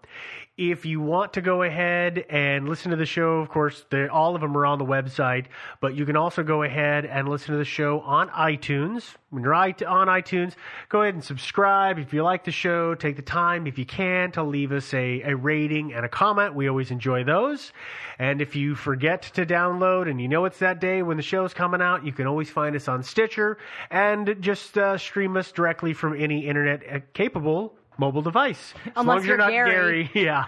[0.57, 4.41] If you want to go ahead and listen to the show, of course, all of
[4.41, 5.45] them are on the website,
[5.79, 9.15] but you can also go ahead and listen to the show on iTunes.
[9.29, 10.55] When you're on iTunes,
[10.89, 11.97] go ahead and subscribe.
[11.99, 15.21] If you like the show, take the time, if you can, to leave us a,
[15.21, 16.53] a rating and a comment.
[16.53, 17.71] We always enjoy those.
[18.19, 21.53] And if you forget to download and you know it's that day when the show's
[21.53, 23.57] coming out, you can always find us on Stitcher
[23.89, 28.73] and just uh, stream us directly from any internet uh, capable mobile device.
[28.85, 29.71] As long Unless as you're, you're not Gary.
[29.71, 30.11] Gary.
[30.25, 30.43] Yeah.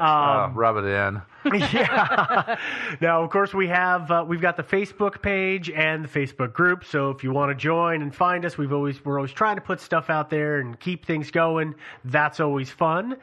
[0.00, 1.22] Uh, Um, rub it in.
[1.54, 2.56] yeah.
[3.00, 6.84] now, of course, we have uh, we've got the Facebook page and the Facebook group.
[6.84, 9.62] So if you want to join and find us, we've always we're always trying to
[9.62, 11.74] put stuff out there and keep things going.
[12.04, 13.16] That's always fun.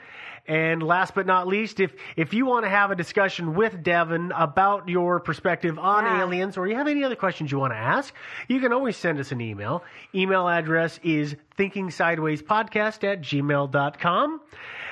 [0.47, 4.31] And last but not least, if if you want to have a discussion with Devin
[4.31, 8.13] about your perspective on aliens, or you have any other questions you want to ask,
[8.47, 9.83] you can always send us an email.
[10.15, 14.41] Email address is thinkingsidewayspodcast at gmail.com.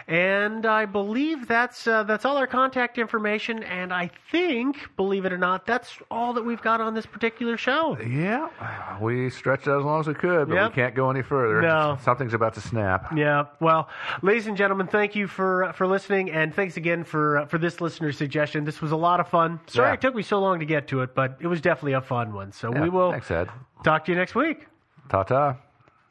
[0.08, 3.64] And I believe that's uh, that's all our contact information.
[3.64, 7.58] And I think, believe it or not, that's all that we've got on this particular
[7.58, 7.98] show.
[8.00, 10.70] Yeah, we stretched out as long as we could, but Yep.
[10.72, 11.60] we can't go any further.
[11.60, 11.98] No.
[12.04, 13.12] Something's about to snap.
[13.18, 13.46] Yeah.
[13.60, 13.90] Well,
[14.22, 17.82] ladies and gentlemen, thank you for for listening, and thanks again for uh, for this
[17.82, 18.64] listener suggestion.
[18.64, 19.60] This was a lot of fun.
[19.66, 19.94] Sorry Yeah.
[19.94, 22.32] it took me so long to get to it, but it was definitely a fun
[22.32, 22.52] one.
[22.52, 23.50] So Yeah, we will Thanks, Ed.
[23.84, 24.68] talk to you next week.
[25.10, 25.56] Ta ta.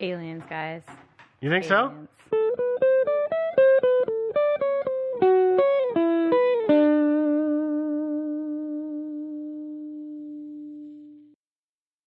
[0.00, 0.82] Aliens, guys.
[1.40, 1.86] You think so?
[1.90, 2.08] Aliens.